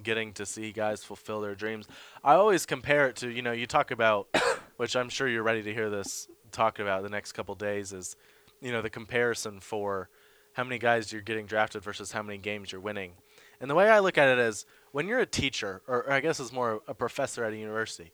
getting 0.02 0.34
to 0.34 0.46
see 0.46 0.72
guys 0.74 1.04
fulfill 1.04 1.40
their 1.42 1.56
dreams. 1.56 1.88
I 2.24 2.34
always 2.34 2.66
compare 2.66 3.08
it 3.08 3.16
to, 3.18 3.30
you 3.30 3.42
know, 3.42 3.52
you 3.54 3.66
talk 3.68 3.92
about, 3.92 4.28
which 4.78 4.96
I'm 4.96 5.08
sure 5.10 5.28
you're 5.28 5.44
ready 5.44 5.64
to 5.64 5.74
hear 5.74 5.90
this 5.90 6.28
talk 6.52 6.80
about 6.80 7.04
the 7.04 7.10
next 7.10 7.32
couple 7.34 7.56
days, 7.56 7.94
is, 7.94 8.16
you 8.62 8.72
know, 8.72 8.82
the 8.82 8.90
comparison 8.90 9.60
for 9.60 10.10
how 10.54 10.64
many 10.64 10.78
guys 10.78 11.12
you're 11.14 11.22
getting 11.22 11.46
drafted 11.46 11.84
versus 11.84 12.12
how 12.12 12.22
many 12.22 12.38
games 12.38 12.72
you're 12.72 12.82
winning. 12.82 13.14
And 13.62 13.70
the 13.70 13.76
way 13.76 13.90
I 13.90 14.00
look 14.00 14.18
at 14.18 14.28
it 14.30 14.40
is 14.40 14.66
when 14.92 15.08
you're 15.08 15.20
a 15.20 15.26
teacher, 15.26 15.82
or 15.88 16.12
I 16.12 16.20
guess 16.20 16.40
it's 16.40 16.52
more 16.52 16.82
a 16.88 16.94
professor 16.94 17.44
at 17.44 17.54
a 17.54 17.58
university, 17.58 18.12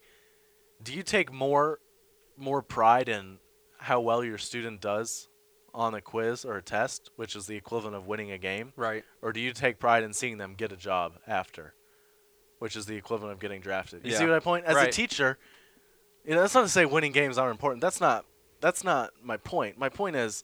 do 0.82 0.94
you 0.94 1.04
take 1.04 1.32
more 1.32 1.80
more 2.38 2.62
pride 2.62 3.08
in 3.08 3.40
how 3.78 4.02
well 4.02 4.24
your 4.24 4.38
student 4.38 4.82
does 4.82 5.30
on 5.74 5.94
a 5.94 6.02
quiz 6.02 6.44
or 6.44 6.58
a 6.58 6.62
test, 6.62 7.10
which 7.16 7.36
is 7.36 7.48
the 7.48 7.56
equivalent 7.56 7.96
of 7.96 8.08
winning 8.08 8.32
a 8.32 8.38
game? 8.38 8.74
Right. 8.75 9.04
or 9.22 9.32
do 9.32 9.40
you 9.40 9.54
take 9.54 9.80
pride 9.80 10.04
in 10.04 10.14
seeing 10.14 10.38
them 10.38 10.54
get 10.56 10.72
a 10.72 10.78
job 10.78 11.14
after, 11.28 11.74
which 12.60 12.75
is 12.75 12.86
the 12.86 12.96
equivalent 12.96 13.34
of 13.34 13.40
getting 13.40 13.62
drafted? 13.62 14.06
You 14.06 14.12
see 14.14 14.25
what 14.25 14.34
I 14.34 14.40
point? 14.40 14.66
As 14.66 14.75
a 14.78 14.92
teacher, 14.92 15.38
you 16.25 16.34
know 16.36 16.42
that's 16.42 16.54
not 16.56 16.64
to 16.64 16.70
say 16.70 16.86
winning 16.86 17.12
games 17.12 17.38
aren't 17.38 17.52
important. 17.52 17.82
That's 17.82 18.02
not 18.02 18.25
that's 18.65 18.84
not 18.84 19.12
my 19.22 19.38
point. 19.38 19.77
My 19.77 19.89
point 19.89 20.15
is 20.15 20.43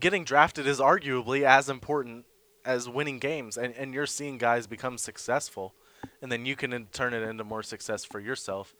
getting 0.00 0.24
drafted 0.24 0.66
is 0.66 0.80
arguably 0.80 1.42
as 1.42 1.68
important 1.68 2.24
as 2.64 2.88
winning 2.88 3.18
games, 3.18 3.58
and 3.58 3.74
and 3.76 3.92
you're 3.92 4.06
seeing 4.06 4.38
guys 4.38 4.66
become 4.66 4.96
successful, 4.96 5.74
and 6.22 6.32
then 6.32 6.46
you 6.46 6.56
can 6.56 6.86
turn 6.94 7.12
it 7.12 7.22
into 7.22 7.44
more 7.44 7.62
success 7.62 8.06
for 8.06 8.20
yourself 8.20 8.74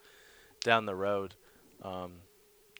down 0.64 0.86
the 0.86 0.94
road. 0.94 1.34
Um, 1.82 2.22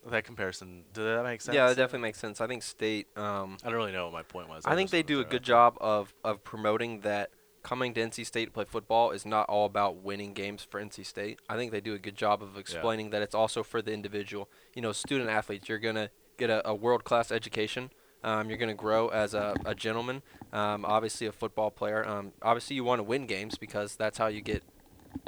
that 0.06 0.24
comparison, 0.24 0.84
did 0.94 1.02
that 1.02 1.22
make 1.24 1.42
sense? 1.42 1.54
Yeah, 1.54 1.66
that 1.66 1.76
definitely 1.76 2.08
makes 2.08 2.18
sense. 2.18 2.40
I 2.40 2.46
think 2.46 2.62
state. 2.62 3.06
Um, 3.14 3.58
I 3.62 3.66
don't 3.68 3.76
really 3.76 3.92
know 3.92 4.04
what 4.04 4.14
my 4.14 4.22
point 4.22 4.48
was. 4.48 4.64
I 4.64 4.76
think 4.76 4.88
they 4.88 5.02
do 5.02 5.20
a 5.20 5.26
good 5.26 5.42
job 5.42 5.76
of 5.78 6.14
of 6.24 6.42
promoting 6.42 7.00
that 7.00 7.32
coming 7.68 7.92
to 7.92 8.00
NC 8.00 8.25
State 8.25 8.46
to 8.46 8.50
play 8.50 8.64
football 8.64 9.10
is 9.10 9.26
not 9.26 9.46
all 9.46 9.66
about 9.66 9.97
winning 9.97 10.32
games 10.32 10.66
for 10.71 10.82
NC 10.82 11.04
State. 11.04 11.38
I 11.50 11.56
think 11.56 11.71
they 11.71 11.82
do 11.82 11.93
a 11.93 11.99
good 11.99 12.16
job 12.16 12.43
of 12.43 12.56
explaining 12.56 13.10
that 13.10 13.21
it's 13.21 13.34
also 13.34 13.62
for 13.62 13.82
the 13.82 13.93
individual. 13.93 14.49
You 14.75 14.80
know, 14.80 14.93
student 14.93 15.28
athletes, 15.28 15.69
you're 15.69 15.78
gonna 15.78 16.08
get 16.38 16.49
a, 16.49 16.66
a 16.66 16.75
world 16.75 17.04
class 17.04 17.30
education. 17.30 17.90
Um, 18.25 18.49
you're 18.49 18.56
gonna 18.56 18.73
grow 18.73 19.08
as 19.08 19.34
a, 19.34 19.54
a 19.66 19.75
gentleman. 19.75 20.23
Um, 20.50 20.86
obviously, 20.86 21.26
a 21.26 21.32
football 21.32 21.71
player. 21.71 22.08
Um, 22.08 22.32
obviously, 22.40 22.75
you 22.75 22.84
want 22.84 23.00
to 23.00 23.02
win 23.02 23.26
games 23.26 23.58
because 23.58 23.97
that's 23.97 24.16
how 24.16 24.28
you 24.28 24.40
get, 24.40 24.62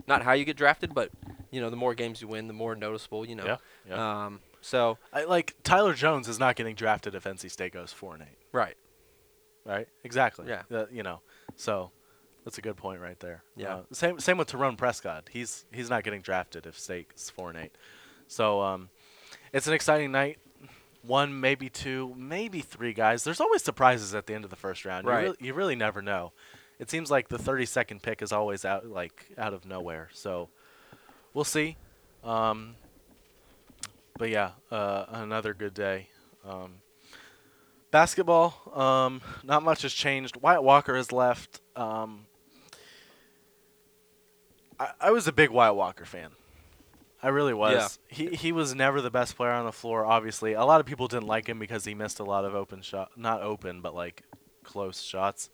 not 0.09 0.23
how 0.23 0.33
you 0.33 0.47
get 0.47 0.57
drafted, 0.57 0.95
but 0.95 1.11
you 1.51 1.61
know, 1.61 1.69
the 1.69 1.77
more 1.77 1.95
games 1.95 2.23
you 2.23 2.29
win, 2.29 2.47
the 2.47 2.55
more 2.55 2.75
noticeable. 2.75 3.27
You 3.27 3.35
know. 3.35 3.45
Yeah, 3.45 3.57
yeah. 3.87 4.25
Um, 4.25 4.41
so 4.63 4.97
I, 5.13 5.25
like 5.25 5.57
Tyler 5.63 5.93
Jones 5.93 6.27
is 6.27 6.39
not 6.39 6.57
getting 6.57 6.75
drafted 6.75 7.15
if 7.15 7.25
NC 7.25 7.51
State 7.51 7.75
goes 7.75 7.93
four 7.93 8.15
and 8.15 8.23
eight, 8.23 8.39
right. 8.51 8.77
right? 9.67 9.89
Exactly. 10.05 10.47
Yeah. 10.49 10.63
Uh, 10.71 10.87
you 10.91 11.03
know, 11.03 11.21
so 11.55 11.91
that's 12.45 12.59
a 12.59 12.63
good 12.63 12.77
point 12.77 13.01
right 13.01 13.19
there. 13.21 13.43
Yeah. 13.57 13.77
Uh, 13.77 13.83
same 13.93 14.19
same 14.21 14.39
with 14.39 14.51
Terrone 14.51 14.77
Prescott. 14.77 15.29
He's 15.31 15.65
he's 15.73 15.91
not 15.91 16.05
getting 16.05 16.23
drafted 16.23 16.67
if 16.67 16.79
State's 16.79 17.31
four 17.31 17.51
and 17.51 17.59
eight. 17.59 17.73
So 18.27 18.61
um, 18.61 18.91
it's 19.53 19.67
an 19.67 19.75
exciting 19.75 20.13
night. 20.13 20.39
One, 21.03 21.41
maybe 21.41 21.71
two, 21.71 22.15
maybe 22.17 22.61
three 22.61 22.93
guys. 22.93 23.25
There's 23.25 23.41
always 23.41 23.63
surprises 23.63 24.15
at 24.15 24.27
the 24.27 24.35
end 24.35 24.45
of 24.45 24.51
the 24.51 24.57
first 24.57 24.85
round. 24.85 25.07
Right. 25.07 25.21
You 25.21 25.25
really, 25.25 25.37
you 25.41 25.55
really 25.55 25.77
never 25.77 26.03
know. 26.03 26.33
It 26.79 26.91
seems 26.91 27.11
like 27.11 27.29
the 27.29 27.39
32nd 27.39 28.03
pick 28.03 28.23
is 28.23 28.33
always 28.33 28.65
out 28.65 28.87
like 28.87 29.27
out 29.39 29.55
of 29.55 29.65
nowhere. 29.67 30.09
So 30.13 30.49
we'll 31.35 31.45
see. 31.45 31.77
Um, 32.23 32.75
but 34.19 34.31
yeah, 34.31 34.53
uh, 34.71 35.07
another 35.09 35.55
good 35.55 35.75
day. 35.75 36.09
Um, 36.47 36.77
basketball, 37.91 38.55
um, 38.75 39.23
not 39.43 39.63
much 39.63 39.83
has 39.83 39.93
changed. 39.93 40.37
Wyatt 40.37 40.63
Walker 40.63 40.97
has 40.97 41.13
left. 41.13 41.61
Um, 41.77 42.27
I, 44.81 44.91
I 45.01 45.11
was 45.13 45.29
a 45.29 45.33
big 45.33 45.51
Wyatt 45.51 45.77
Walker 45.77 46.05
fan. 46.05 46.31
I 47.23 47.29
really 47.29 47.53
was. 47.55 47.99
He 48.09 48.29
he 48.29 48.51
was 48.51 48.75
never 48.75 49.01
the 49.03 49.11
best 49.11 49.37
player 49.37 49.51
on 49.53 49.67
the 49.67 49.73
floor. 49.73 50.07
Obviously, 50.07 50.55
a 50.55 50.65
lot 50.65 50.81
of 50.81 50.87
people 50.87 51.07
didn't 51.07 51.27
like 51.27 51.47
him 51.49 51.59
because 51.59 51.85
he 51.85 51.95
missed 51.95 52.19
a 52.19 52.25
lot 52.25 52.45
of 52.47 52.55
open 52.55 52.81
shot, 52.81 53.11
not 53.17 53.43
open, 53.43 53.83
but 53.83 53.95
like 53.95 54.23
close 54.65 55.03
shots. 55.03 55.51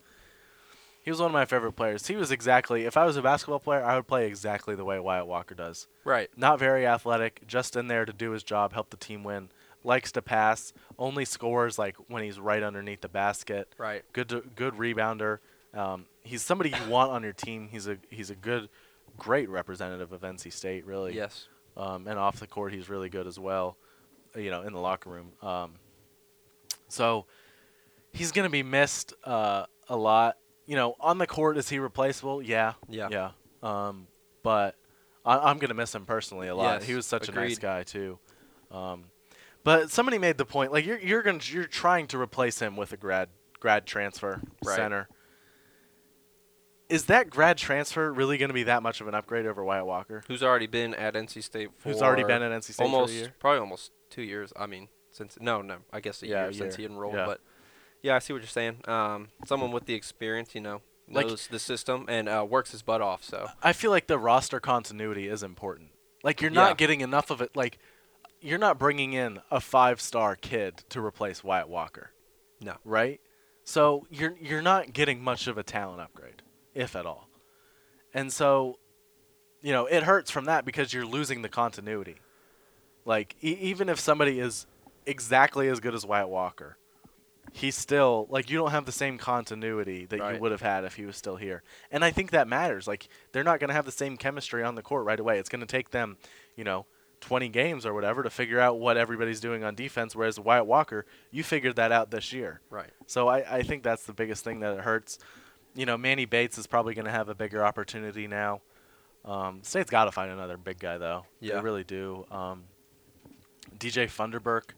He 1.02 1.10
was 1.10 1.20
one 1.20 1.26
of 1.26 1.32
my 1.32 1.44
favorite 1.44 1.72
players. 1.72 2.06
He 2.06 2.16
was 2.16 2.30
exactly. 2.30 2.84
If 2.84 2.96
I 2.96 3.04
was 3.04 3.16
a 3.16 3.22
basketball 3.22 3.58
player, 3.60 3.84
I 3.84 3.96
would 3.96 4.06
play 4.06 4.26
exactly 4.26 4.74
the 4.76 4.84
way 4.84 4.98
Wyatt 5.00 5.26
Walker 5.26 5.54
does 5.54 5.86
Right. 6.04 6.30
not 6.36 6.58
very 6.58 6.86
athletic, 6.86 7.46
just 7.46 7.76
in 7.76 7.88
there 7.88 8.04
to 8.04 8.12
do 8.12 8.30
his 8.30 8.42
job, 8.42 8.72
help 8.72 8.90
the 8.90 8.96
team 8.96 9.22
win. 9.24 9.50
Likes 9.84 10.10
to 10.12 10.22
pass, 10.22 10.72
only 10.98 11.24
scores 11.24 11.78
like 11.78 11.94
when 12.08 12.24
he's 12.24 12.40
right 12.40 12.62
underneath 12.62 13.02
the 13.02 13.08
basket. 13.08 13.72
Right. 13.78 14.02
Good, 14.12 14.28
to, 14.30 14.42
good 14.56 14.74
rebounder. 14.74 15.38
Um, 15.74 16.06
he's 16.24 16.42
somebody 16.42 16.70
you 16.70 16.90
want 16.90 17.12
on 17.12 17.22
your 17.22 17.32
team. 17.32 17.68
He's 17.70 17.86
a 17.86 17.98
he's 18.10 18.30
a 18.30 18.34
good, 18.34 18.68
great 19.16 19.48
representative 19.48 20.12
of 20.12 20.20
NC 20.22 20.52
State, 20.52 20.86
really. 20.86 21.14
Yes. 21.14 21.48
Um, 21.76 22.06
and 22.06 22.18
off 22.18 22.40
the 22.40 22.46
court, 22.46 22.72
he's 22.72 22.88
really 22.88 23.08
good 23.08 23.26
as 23.26 23.38
well. 23.38 23.76
You 24.34 24.50
know, 24.50 24.62
in 24.62 24.72
the 24.72 24.80
locker 24.80 25.10
room. 25.10 25.32
Um, 25.42 25.74
so 26.88 27.26
he's 28.12 28.32
gonna 28.32 28.50
be 28.50 28.62
missed 28.62 29.14
uh, 29.24 29.66
a 29.88 29.96
lot. 29.96 30.36
You 30.66 30.76
know, 30.76 30.94
on 31.00 31.18
the 31.18 31.26
court, 31.26 31.56
is 31.58 31.68
he 31.68 31.78
replaceable? 31.78 32.42
Yeah. 32.42 32.74
Yeah. 32.88 33.08
Yeah. 33.10 33.30
Um, 33.62 34.06
but 34.42 34.74
I, 35.24 35.38
I'm 35.50 35.58
gonna 35.58 35.74
miss 35.74 35.94
him 35.94 36.04
personally 36.06 36.48
a 36.48 36.54
lot. 36.54 36.82
he 36.82 36.94
was 36.94 37.06
such 37.06 37.28
a 37.28 37.32
nice 37.32 37.58
guy 37.58 37.82
too. 37.82 38.18
Um, 38.70 39.04
but 39.64 39.90
somebody 39.90 40.18
made 40.18 40.38
the 40.38 40.44
point, 40.44 40.72
like 40.72 40.84
you're 40.86 40.98
you're 40.98 41.22
gonna 41.22 41.40
you're 41.42 41.64
trying 41.64 42.06
to 42.08 42.20
replace 42.20 42.58
him 42.58 42.76
with 42.76 42.92
a 42.92 42.96
grad 42.96 43.28
grad 43.58 43.86
transfer 43.86 44.40
Right. 44.64 44.76
center. 44.76 45.08
Is 46.88 47.06
that 47.06 47.30
grad 47.30 47.58
transfer 47.58 48.12
really 48.12 48.38
going 48.38 48.48
to 48.48 48.54
be 48.54 48.62
that 48.64 48.82
much 48.82 49.00
of 49.00 49.08
an 49.08 49.14
upgrade 49.14 49.44
over 49.46 49.64
Wyatt 49.64 49.86
Walker? 49.86 50.22
Who's 50.28 50.42
already 50.42 50.66
been 50.68 50.94
at 50.94 51.14
NC 51.14 51.42
State 51.42 51.70
for 51.78 51.88
Who's 51.88 52.00
already 52.02 52.22
been 52.24 52.42
at 52.42 52.52
NC 52.52 52.74
State 52.74 52.84
almost 52.84 53.12
for 53.12 53.18
a 53.18 53.22
year? 53.22 53.34
probably 53.40 53.60
almost 53.60 53.90
two 54.10 54.22
years. 54.22 54.52
I 54.56 54.66
mean, 54.66 54.88
since 55.10 55.36
no, 55.40 55.62
no, 55.62 55.78
I 55.92 56.00
guess 56.00 56.22
a 56.22 56.26
Yeah, 56.28 56.42
year 56.42 56.50
a 56.50 56.54
since 56.54 56.76
he 56.76 56.84
enrolled. 56.84 57.14
Yeah. 57.14 57.26
But 57.26 57.40
yeah, 58.02 58.14
I 58.14 58.20
see 58.20 58.32
what 58.32 58.42
you're 58.42 58.48
saying. 58.48 58.82
Um, 58.86 59.28
someone 59.46 59.72
with 59.72 59.86
the 59.86 59.94
experience, 59.94 60.54
you 60.54 60.60
know, 60.60 60.80
Like- 61.10 61.26
knows 61.26 61.48
the 61.48 61.58
system 61.58 62.04
and 62.08 62.28
uh, 62.28 62.46
works 62.48 62.70
his 62.70 62.82
butt 62.82 63.00
off. 63.00 63.24
So 63.24 63.48
I 63.62 63.72
feel 63.72 63.90
like 63.90 64.06
the 64.06 64.18
roster 64.18 64.60
continuity 64.60 65.26
is 65.28 65.42
important. 65.42 65.90
Like 66.22 66.40
you're 66.40 66.52
Yeah. 66.52 66.60
not 66.68 66.78
getting 66.78 67.00
enough 67.00 67.30
of 67.30 67.40
it. 67.40 67.56
Like 67.56 67.78
you're 68.40 68.58
not 68.58 68.78
bringing 68.78 69.12
in 69.12 69.40
a 69.50 69.60
five-star 69.60 70.36
kid 70.36 70.84
to 70.90 71.00
replace 71.04 71.42
Wyatt 71.42 71.68
Walker, 71.68 72.12
no, 72.60 72.76
right? 72.84 73.20
So 73.64 74.06
you're 74.10 74.36
you're 74.40 74.62
not 74.62 74.92
getting 74.92 75.24
much 75.24 75.48
of 75.48 75.58
a 75.58 75.64
talent 75.64 76.00
upgrade, 76.00 76.42
if 76.76 76.94
at 76.94 77.06
all. 77.06 77.28
And 78.14 78.32
so, 78.32 78.78
you 79.62 79.72
know, 79.72 79.86
it 79.86 80.04
hurts 80.04 80.30
from 80.30 80.44
that 80.44 80.64
because 80.64 80.92
you're 80.92 81.06
losing 81.06 81.42
the 81.42 81.48
continuity. 81.48 82.16
Like 83.04 83.36
e- 83.42 83.58
even 83.60 83.88
if 83.88 83.98
somebody 83.98 84.38
is 84.38 84.66
exactly 85.06 85.68
as 85.68 85.80
good 85.80 85.94
as 85.94 86.04
Wyatt 86.04 86.28
Walker, 86.28 86.76
he's 87.52 87.76
still 87.76 88.26
like 88.28 88.50
you 88.50 88.58
don't 88.58 88.70
have 88.70 88.84
the 88.84 88.92
same 88.92 89.18
continuity 89.18 90.06
that 90.06 90.34
you 90.34 90.40
would 90.40 90.52
have 90.52 90.60
had 90.62 90.84
if 90.84 90.96
he 90.96 91.06
was 91.06 91.16
still 91.16 91.36
here. 91.36 91.62
And 91.90 92.04
I 92.04 92.10
think 92.10 92.30
that 92.30 92.48
matters. 92.48 92.86
Like 92.86 93.08
they're 93.32 93.44
not 93.44 93.60
going 93.60 93.68
to 93.68 93.74
have 93.74 93.86
the 93.86 93.92
same 93.92 94.16
chemistry 94.16 94.62
on 94.62 94.74
the 94.74 94.82
court 94.82 95.04
right 95.04 95.18
away. 95.18 95.38
It's 95.38 95.48
going 95.48 95.60
to 95.60 95.66
take 95.66 95.90
them, 95.90 96.18
you 96.56 96.64
know, 96.64 96.86
20 97.20 97.48
games 97.48 97.86
or 97.86 97.94
whatever 97.94 98.22
to 98.22 98.30
figure 98.30 98.60
out 98.60 98.78
what 98.78 98.96
everybody's 98.96 99.40
doing 99.40 99.64
on 99.64 99.74
defense. 99.74 100.14
Whereas 100.14 100.38
Wyatt 100.38 100.66
Walker, 100.66 101.06
you 101.30 101.42
figured 101.42 101.76
that 101.76 101.92
out 101.92 102.10
this 102.10 102.32
year. 102.32 102.60
Right. 102.70 102.90
So 103.06 103.28
I, 103.28 103.58
I 103.58 103.62
think 103.62 103.82
that's 103.82 104.04
the 104.04 104.12
biggest 104.12 104.44
thing 104.44 104.60
that 104.60 104.74
it 104.74 104.80
hurts. 104.80 105.18
You 105.76 105.86
know, 105.86 105.96
Manny 105.98 106.24
Bates 106.24 106.58
is 106.58 106.66
probably 106.66 106.94
going 106.94 107.04
to 107.04 107.10
have 107.12 107.28
a 107.28 107.34
bigger 107.34 107.64
opportunity 107.64 108.26
now. 108.26 108.62
Um, 109.24 109.60
State's 109.62 109.90
got 109.90 110.06
to 110.06 110.12
find 110.12 110.30
another 110.32 110.56
big 110.56 110.78
guy 110.78 110.98
though. 110.98 111.26
Yeah. 111.40 111.56
They 111.56 111.60
really 111.60 111.84
do. 111.84 112.24
Um, 112.30 112.64
DJ 113.78 114.06
Funderburk. 114.06 114.70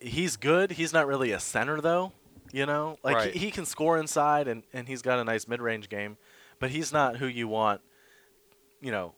He's 0.00 0.36
good. 0.36 0.72
He's 0.72 0.92
not 0.92 1.06
really 1.06 1.32
a 1.32 1.40
center 1.40 1.80
though. 1.80 2.12
You 2.52 2.64
know, 2.66 2.98
like 3.02 3.16
Right. 3.16 3.32
he, 3.34 3.40
he 3.40 3.50
can 3.50 3.66
score 3.66 3.98
inside 3.98 4.48
and, 4.48 4.62
and 4.72 4.88
he's 4.88 5.02
got 5.02 5.18
a 5.18 5.24
nice 5.24 5.46
mid 5.46 5.60
range 5.60 5.88
game, 5.90 6.16
but 6.58 6.70
he's 6.70 6.92
not 6.92 7.16
who 7.18 7.26
you 7.26 7.46
want. 7.46 7.80
You 8.80 8.90
know, 8.90 9.12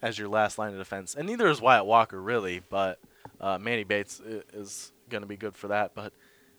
as 0.00 0.18
your 0.18 0.28
last 0.28 0.58
line 0.58 0.72
of 0.72 0.78
defense, 0.78 1.14
and 1.14 1.28
neither 1.28 1.46
is 1.48 1.60
Wyatt 1.60 1.86
Walker 1.86 2.20
really. 2.20 2.60
But 2.68 2.98
uh, 3.40 3.58
Manny 3.58 3.84
Bates 3.84 4.20
is 4.52 4.92
going 5.10 5.20
to 5.22 5.28
be 5.28 5.36
good 5.36 5.54
for 5.54 5.68
that. 5.68 5.94
But 5.94 6.12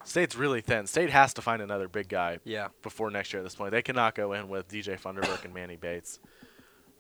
State's 0.06 0.36
really 0.36 0.62
thin. 0.62 0.86
State 0.88 1.10
has 1.10 1.34
to 1.36 1.42
find 1.42 1.62
another 1.62 1.88
big 1.88 2.08
guy 2.10 2.40
Yeah. 2.44 2.70
before 2.82 3.10
next 3.10 3.32
year 3.34 3.42
at 3.42 3.44
this 3.44 3.56
point. 3.56 3.72
They 3.72 3.82
cannot 3.82 4.16
go 4.16 4.34
in 4.34 4.50
with 4.50 4.68
DJ 4.68 5.00
Funderburk 5.00 5.46
and 5.46 5.54
Manny 5.54 5.76
Bates 5.78 6.20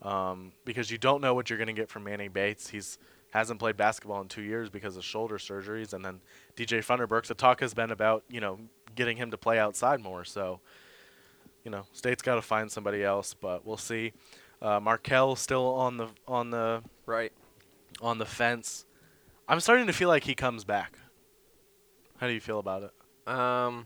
um, 0.01 0.51
because 0.65 0.91
you 0.91 0.97
don't 0.97 1.21
know 1.21 1.33
what 1.33 1.49
you're 1.49 1.57
going 1.57 1.67
to 1.67 1.73
get 1.73 1.89
from 1.89 2.03
Manny 2.03 2.27
Bates. 2.27 2.69
He's 2.69 2.97
hasn't 3.31 3.59
played 3.59 3.75
basketball 3.75 4.21
in 4.21 4.27
two 4.27 4.43
years 4.43 4.69
because 4.69 4.95
of 4.95 5.03
shoulder 5.03 5.37
surgeries, 5.39 5.93
and 5.93 6.05
then 6.05 6.21
DJ 6.55 6.79
Funderburk. 6.85 7.25
The 7.25 7.33
talk 7.33 7.61
has 7.61 7.73
been 7.73 7.89
about 7.91 8.23
you 8.29 8.39
know 8.39 8.59
getting 8.95 9.17
him 9.17 9.31
to 9.31 9.37
play 9.37 9.57
outside 9.59 9.99
more. 10.01 10.23
So 10.23 10.59
you 11.63 11.71
know, 11.71 11.85
State's 11.93 12.21
got 12.21 12.35
to 12.35 12.41
find 12.41 12.71
somebody 12.71 13.03
else, 13.03 13.33
but 13.33 13.65
we'll 13.65 13.77
see. 13.77 14.11
Uh, 14.61 14.79
Markell 14.79 15.37
still 15.37 15.65
on 15.73 15.97
the 15.97 16.09
on 16.27 16.51
the 16.51 16.83
Right. 17.05 17.31
on 18.01 18.17
the 18.17 18.25
fence. 18.25 18.85
I'm 19.47 19.59
starting 19.59 19.87
to 19.87 19.93
feel 19.93 20.09
like 20.09 20.23
he 20.25 20.35
comes 20.35 20.63
back. 20.63 20.97
How 22.23 22.27
do 22.29 22.33
you 22.33 22.39
feel 22.39 22.59
about 22.59 22.83
it? 22.83 23.29
Um, 23.29 23.85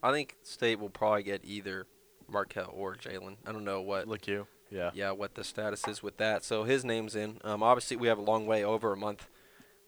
I 0.00 0.12
think 0.12 0.36
State 0.44 0.78
will 0.78 0.90
probably 0.90 1.24
get 1.24 1.40
either 1.42 1.88
Markell 2.30 2.72
or 2.72 2.94
Jalen. 2.94 3.34
I 3.44 3.50
don't 3.50 3.64
know 3.64 3.80
what. 3.80 4.06
Look 4.06 4.28
you. 4.28 4.46
Yeah. 4.70 4.92
Yeah, 4.94 5.10
what 5.10 5.34
the 5.34 5.42
status 5.42 5.88
is 5.88 6.04
with 6.04 6.18
that. 6.18 6.44
So 6.44 6.62
his 6.62 6.84
name's 6.84 7.16
in. 7.16 7.40
Um, 7.42 7.64
obviously 7.64 7.96
we 7.96 8.06
have 8.06 8.18
a 8.18 8.22
long 8.22 8.46
way 8.46 8.62
over 8.62 8.92
a 8.92 8.96
month 8.96 9.28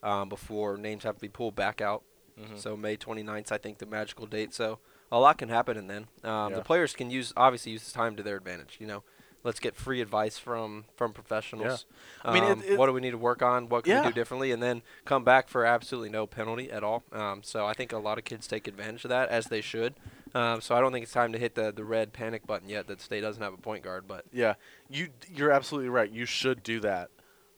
um, 0.03 0.29
before 0.29 0.77
names 0.77 1.05
have 1.05 1.15
to 1.15 1.21
be 1.21 1.29
pulled 1.29 1.55
back 1.55 1.81
out. 1.81 2.03
Mhm. 2.37 2.59
So 2.59 2.77
May 2.77 2.97
29th, 2.97 3.53
I 3.53 3.59
think 3.59 3.79
the 3.79 3.87
magical 3.87 4.27
date. 4.27 4.53
So 4.53 4.81
a 5.13 5.21
lot 5.21 5.39
can 5.39 5.49
happen, 5.49 5.77
and 5.77 5.89
then 5.89 6.09
um, 6.25 6.51
Yeah. 6.51 6.57
the 6.57 6.65
players 6.65 6.93
can 6.93 7.09
use 7.09 7.33
obviously 7.37 7.71
use 7.71 7.85
this 7.85 7.93
time 7.93 8.17
to 8.17 8.23
their 8.25 8.35
advantage. 8.35 8.79
You 8.81 8.89
know, 8.89 9.05
let's 9.45 9.61
get 9.61 9.75
free 9.77 10.01
advice 10.01 10.37
from 10.39 10.85
from 10.97 11.13
professionals. 11.13 11.87
I 12.25 12.33
mean, 12.35 12.43
it- 12.45 12.51
Um, 12.51 12.63
it- 12.67 12.79
what 12.79 12.87
do 12.87 12.93
we 12.93 13.01
need 13.01 13.13
to 13.13 13.19
work 13.19 13.41
on? 13.43 13.69
What 13.69 13.85
can 13.85 13.93
we 14.03 14.09
do 14.09 14.15
differently? 14.15 14.51
And 14.53 14.63
then 14.63 14.83
come 15.05 15.25
back 15.25 15.49
for 15.49 15.65
absolutely 15.65 16.11
no 16.11 16.27
penalty 16.27 16.71
at 16.71 16.83
all. 16.83 17.05
Um, 17.13 17.43
so 17.43 17.65
I 17.67 17.73
think 17.73 17.93
a 17.93 17.99
lot 17.99 18.19
of 18.19 18.25
kids 18.25 18.47
take 18.47 18.67
advantage 18.67 19.05
of 19.05 19.11
that 19.11 19.29
as 19.29 19.47
they 19.47 19.61
should. 19.61 19.95
Um, 20.35 20.61
so 20.61 20.75
I 20.75 20.81
don't 20.81 20.93
think 20.93 21.05
it's 21.05 21.13
time 21.13 21.33
to 21.33 21.39
hit 21.39 21.55
the 21.55 21.73
the 21.73 21.85
red 21.85 22.13
panic 22.13 22.47
button 22.47 22.69
yet 22.69 22.87
that 22.89 23.01
State 23.01 23.21
doesn't 23.23 23.43
have 23.43 23.55
a 23.55 23.59
point 23.59 23.83
guard. 23.85 24.07
But 24.09 24.25
Yeah, 24.33 24.55
you 24.89 25.09
you're 25.31 25.53
absolutely 25.53 25.89
right. 25.89 26.11
You 26.11 26.27
should 26.27 26.63
do 26.63 26.81
that. 26.81 27.11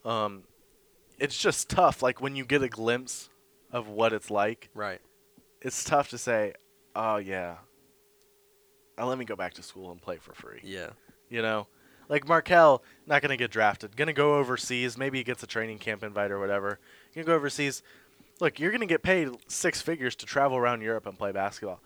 Um, 0.05 0.45
it's 1.19 1.37
just 1.37 1.69
tough. 1.69 2.03
Like 2.03 2.21
when 2.21 2.37
you 2.37 2.45
get 2.45 2.63
a 2.63 2.69
glimpse 2.69 3.29
of 3.73 3.89
what 3.89 4.13
it's 4.13 4.31
like, 4.31 4.69
right, 4.75 5.01
it's 5.61 5.83
tough 5.85 6.09
to 6.11 6.19
say, 6.19 6.55
"Oh 6.95 7.17
yeah, 7.17 7.59
uh, 8.99 9.07
let 9.07 9.19
me 9.19 9.25
go 9.25 9.37
back 9.37 9.55
to 9.55 9.63
school 9.63 9.91
and 9.91 10.01
play 10.01 10.17
for 10.19 10.33
free." 10.35 10.61
yeah, 10.63 10.91
You 11.31 11.41
know, 11.43 11.67
like 12.09 12.27
Markell, 12.27 12.81
not 13.07 13.23
gonna 13.23 13.37
get 13.37 13.51
drafted, 13.51 13.97
gonna 13.97 14.13
go 14.13 14.37
overseas. 14.37 14.99
Maybe 14.99 15.19
he 15.19 15.25
gets 15.25 15.43
a 15.43 15.47
training 15.47 15.79
camp 15.79 16.03
invite 16.03 16.31
or 16.31 16.39
whatever. 16.39 16.79
You 17.15 17.23
can 17.23 17.27
go 17.31 17.35
overseas. 17.37 17.83
Look, 18.41 18.59
you're 18.59 18.73
gonna 18.73 18.87
get 18.87 19.03
paid 19.03 19.29
six 19.49 19.81
figures 19.81 20.15
to 20.17 20.27
travel 20.27 20.57
around 20.57 20.83
Europe 20.83 21.07
and 21.07 21.17
play 21.17 21.31
basketball. 21.33 21.81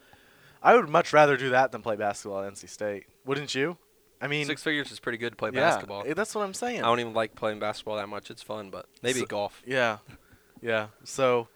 I 0.63 0.75
would 0.77 0.89
much 0.89 1.13
rather 1.13 1.37
do 1.37 1.51
that 1.51 1.73
than 1.73 1.83
play 1.83 1.97
basketball 1.97 2.43
at 2.43 2.51
NC 2.53 2.69
State. 2.71 3.05
Wouldn't 3.27 3.55
you? 3.55 3.77
I 4.21 4.29
mean, 4.29 4.47
six 4.47 4.63
figures 4.63 4.91
is 4.91 4.99
pretty 4.99 5.19
good 5.19 5.31
to 5.31 5.37
play 5.37 5.51
yeah, 5.53 5.61
basketball. 5.61 6.05
eh, 6.07 6.15
That's 6.15 6.35
what 6.35 6.43
I'm 6.43 6.55
saying. 6.55 6.79
I 6.83 6.87
don't 6.87 7.01
even 7.01 7.13
like 7.13 7.35
playing 7.35 7.59
basketball 7.59 7.97
that 7.97 8.09
much. 8.09 8.31
It's 8.31 8.43
fun, 8.43 8.71
but 8.71 8.87
maybe 9.03 9.21
So- 9.21 9.27
golf. 9.27 9.61
Yeah, 9.67 9.99
yeah. 10.63 10.87
So 11.05 11.49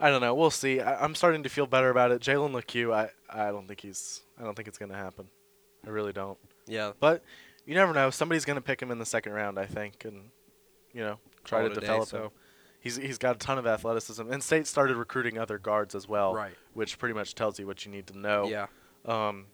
I 0.00 0.08
don't 0.08 0.22
know. 0.22 0.34
We'll 0.34 0.50
see. 0.50 0.80
I, 0.80 1.02
I'm 1.04 1.14
starting 1.14 1.42
to 1.42 1.50
feel 1.50 1.66
better 1.66 1.90
about 1.90 2.12
it. 2.12 2.22
Jalen 2.22 2.54
Lecque, 2.54 2.76
I 2.90 3.10
I 3.28 3.50
don't 3.50 3.66
think 3.68 3.80
he's. 3.82 4.22
I 4.40 4.44
don't 4.44 4.54
think 4.54 4.68
it's 4.68 4.78
gonna 4.78 4.96
happen. 4.96 5.28
I 5.86 5.90
really 5.90 6.12
don't. 6.14 6.38
Yeah, 6.66 6.92
But 6.98 7.22
you 7.64 7.74
never 7.74 7.92
know. 7.92 8.10
Somebody's 8.10 8.44
gonna 8.44 8.60
pick 8.60 8.80
him 8.80 8.90
in 8.90 8.98
the 8.98 9.06
second 9.06 9.32
round, 9.32 9.58
I 9.58 9.66
think, 9.66 10.04
and 10.04 10.30
you 10.92 11.00
know 11.00 11.18
try 11.44 11.60
Call 11.60 11.68
to 11.70 11.74
day, 11.74 11.80
develop 11.80 12.08
so- 12.08 12.24
him. 12.24 12.30
He's 12.80 12.96
he's 12.96 13.18
got 13.18 13.34
a 13.34 13.38
ton 13.38 13.58
of 13.58 13.66
athleticism, 13.66 14.30
and 14.30 14.40
State 14.42 14.66
started 14.68 14.96
recruiting 14.96 15.38
other 15.38 15.58
guards 15.58 15.94
as 15.96 16.08
well, 16.08 16.32
right. 16.34 16.54
which 16.72 16.98
pretty 17.00 17.14
much 17.14 17.34
tells 17.34 17.58
you 17.58 17.66
what 17.66 17.84
you 17.84 17.90
need 17.90 18.06
to 18.06 18.16
know. 18.16 18.46
Yeah, 18.46 18.66
Um, 19.04 19.46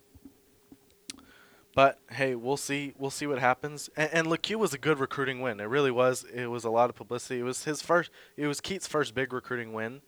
but 1.74 1.98
hey, 2.10 2.34
we'll 2.34 2.58
see. 2.58 2.92
We'll 2.98 3.10
see 3.10 3.26
what 3.26 3.38
happens. 3.38 3.88
And, 3.96 4.10
and 4.12 4.26
Lecque 4.26 4.50
was 4.58 4.74
a 4.74 4.78
good 4.78 4.98
recruiting 4.98 5.40
win. 5.40 5.60
It 5.60 5.64
really 5.64 5.90
was. 5.90 6.24
It 6.24 6.48
was 6.48 6.64
a 6.64 6.70
lot 6.70 6.90
of 6.90 6.96
publicity. 6.96 7.40
It 7.40 7.44
was 7.44 7.64
his 7.64 7.80
first. 7.80 8.10
It 8.36 8.46
was 8.46 8.60
Keatts' 8.60 8.86
first 8.86 9.14
big 9.14 9.32
recruiting 9.32 9.72
win. 9.72 10.02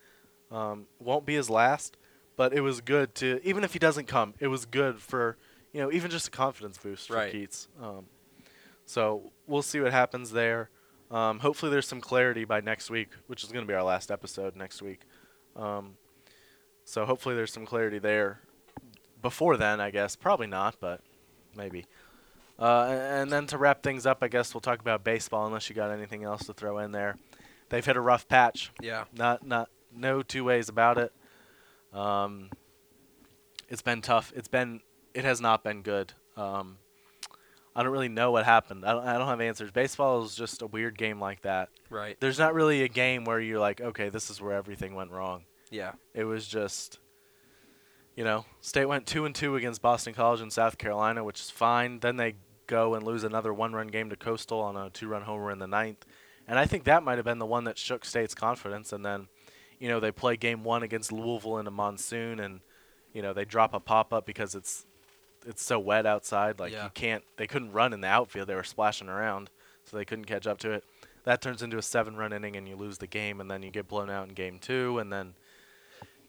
Um, 0.50 0.86
won't 0.98 1.24
be 1.24 1.34
his 1.34 1.48
last, 1.48 1.96
but 2.36 2.52
it 2.52 2.60
was 2.60 2.82
good 2.82 3.14
to. 3.16 3.40
Even 3.42 3.64
if 3.64 3.72
he 3.72 3.78
doesn't 3.78 4.06
come, 4.06 4.34
it 4.38 4.48
was 4.48 4.66
good 4.66 5.00
for 5.00 5.38
you 5.74 5.80
know 5.82 5.92
even 5.92 6.10
just 6.10 6.28
a 6.28 6.30
confidence 6.30 6.78
boost 6.78 7.08
for 7.08 7.16
Keatts. 7.16 7.66
Um, 7.82 8.06
so 8.86 9.32
we'll 9.46 9.60
see 9.62 9.80
what 9.80 9.92
happens 9.92 10.30
there. 10.30 10.70
Um, 11.10 11.40
hopefully, 11.40 11.70
there's 11.70 11.86
some 11.86 12.00
clarity 12.00 12.44
by 12.46 12.60
next 12.62 12.88
week, 12.88 13.10
which 13.26 13.44
is 13.44 13.52
going 13.52 13.64
to 13.64 13.68
be 13.70 13.74
our 13.74 13.82
last 13.84 14.10
episode 14.10 14.56
next 14.56 14.80
week. 14.80 15.00
Um, 15.54 15.96
so 16.84 17.04
hopefully, 17.04 17.34
there's 17.34 17.52
some 17.52 17.66
clarity 17.66 17.98
there 17.98 18.40
before 19.20 19.56
then, 19.58 19.80
I 19.80 19.90
guess. 19.90 20.16
Probably 20.16 20.46
not, 20.46 20.76
but 20.80 21.00
maybe. 21.56 21.84
Uh, 22.58 22.64
a- 22.88 23.20
and 23.20 23.30
then 23.32 23.46
to 23.48 23.58
wrap 23.58 23.82
things 23.82 24.06
up, 24.06 24.18
I 24.22 24.28
guess 24.28 24.54
we'll 24.54 24.60
talk 24.60 24.80
about 24.80 25.02
baseball, 25.04 25.46
unless 25.46 25.68
you 25.68 25.74
got 25.76 25.90
anything 25.90 26.24
else 26.24 26.44
to 26.46 26.52
throw 26.54 26.78
in 26.78 26.92
there. 26.92 27.16
They've 27.68 27.84
hit 27.84 27.96
a 27.96 28.00
rough 28.00 28.28
patch. 28.28 28.70
yeah, 28.80 29.04
Not, 29.16 29.46
not, 29.46 29.68
no 29.94 30.22
two 30.22 30.44
ways 30.44 30.68
about 30.68 30.98
it. 30.98 31.12
Um, 31.92 32.50
it's 33.68 33.82
been 33.82 34.02
tough. 34.02 34.32
It's 34.36 34.48
been, 34.48 34.80
it 35.14 35.24
has 35.24 35.40
not 35.40 35.62
been 35.64 35.82
good. 35.82 36.12
Um, 36.36 36.78
I 37.76 37.82
don't 37.82 37.92
really 37.92 38.08
know 38.08 38.30
what 38.30 38.44
happened. 38.44 38.84
I 38.84 38.92
don't, 38.92 39.04
I 39.06 39.18
don't 39.18 39.26
have 39.26 39.40
answers. 39.40 39.70
Baseball 39.70 40.22
is 40.24 40.34
just 40.34 40.62
a 40.62 40.66
weird 40.66 40.96
game 40.96 41.18
like 41.20 41.42
that. 41.42 41.70
right. 41.90 42.16
There's 42.20 42.38
not 42.38 42.54
really 42.54 42.82
a 42.82 42.88
game 42.88 43.24
where 43.24 43.40
you're 43.40 43.58
like, 43.58 43.80
okay, 43.80 44.08
this 44.10 44.30
is 44.30 44.40
where 44.40 44.52
everything 44.52 44.94
went 44.94 45.10
wrong. 45.10 45.44
Yeah, 45.70 45.92
It 46.14 46.22
was 46.24 46.46
just, 46.46 47.00
you 48.14 48.22
know, 48.22 48.44
State 48.60 48.84
went 48.84 49.06
two 49.06 49.24
and 49.24 49.34
two 49.34 49.56
against 49.56 49.82
Boston 49.82 50.14
College 50.14 50.40
in 50.40 50.50
South 50.50 50.78
Carolina, 50.78 51.24
which 51.24 51.40
is 51.40 51.50
fine. 51.50 51.98
Then 51.98 52.16
they 52.16 52.36
go 52.68 52.94
and 52.94 53.04
lose 53.04 53.24
another 53.24 53.52
one-run 53.52 53.88
game 53.88 54.08
to 54.10 54.16
Coastal 54.16 54.60
on 54.60 54.76
a 54.76 54.90
two-run 54.90 55.22
homer 55.22 55.50
in 55.50 55.58
the 55.58 55.66
ninth, 55.66 56.04
and 56.46 56.58
I 56.60 56.66
think 56.66 56.84
that 56.84 57.02
might 57.02 57.16
have 57.18 57.24
been 57.24 57.40
the 57.40 57.46
one 57.46 57.64
that 57.64 57.76
shook 57.76 58.04
State's 58.04 58.34
confidence. 58.36 58.92
And 58.92 59.04
then, 59.04 59.26
you 59.80 59.88
know, 59.88 59.98
they 59.98 60.12
play 60.12 60.36
game 60.36 60.62
one 60.62 60.84
against 60.84 61.10
Louisville 61.10 61.58
in 61.58 61.66
a 61.66 61.72
monsoon, 61.72 62.38
and 62.38 62.60
you 63.12 63.20
know 63.20 63.32
they 63.32 63.44
drop 63.44 63.74
a 63.74 63.80
pop-up 63.80 64.26
because 64.26 64.54
it's 64.54 64.86
it's 65.46 65.62
so 65.64 65.78
wet 65.78 66.06
outside. 66.06 66.58
Like 66.58 66.72
Yeah. 66.72 66.84
you 66.84 66.90
can't, 66.94 67.24
they 67.36 67.46
couldn't 67.46 67.72
run 67.72 67.92
in 67.92 68.00
the 68.00 68.08
outfield. 68.08 68.48
They 68.48 68.54
were 68.54 68.62
splashing 68.64 69.08
around, 69.08 69.50
so 69.84 69.96
they 69.96 70.04
couldn't 70.04 70.24
catch 70.26 70.46
up 70.46 70.58
to 70.58 70.70
it. 70.72 70.84
That 71.24 71.40
turns 71.40 71.62
into 71.62 71.78
a 71.78 71.82
seven-run 71.82 72.32
inning, 72.32 72.54
and 72.56 72.68
you 72.68 72.76
lose 72.76 72.98
the 72.98 73.06
game, 73.06 73.40
and 73.40 73.50
then 73.50 73.62
you 73.62 73.70
get 73.70 73.88
blown 73.88 74.10
out 74.10 74.28
in 74.28 74.34
game 74.34 74.58
two, 74.58 74.98
and 74.98 75.12
then 75.12 75.34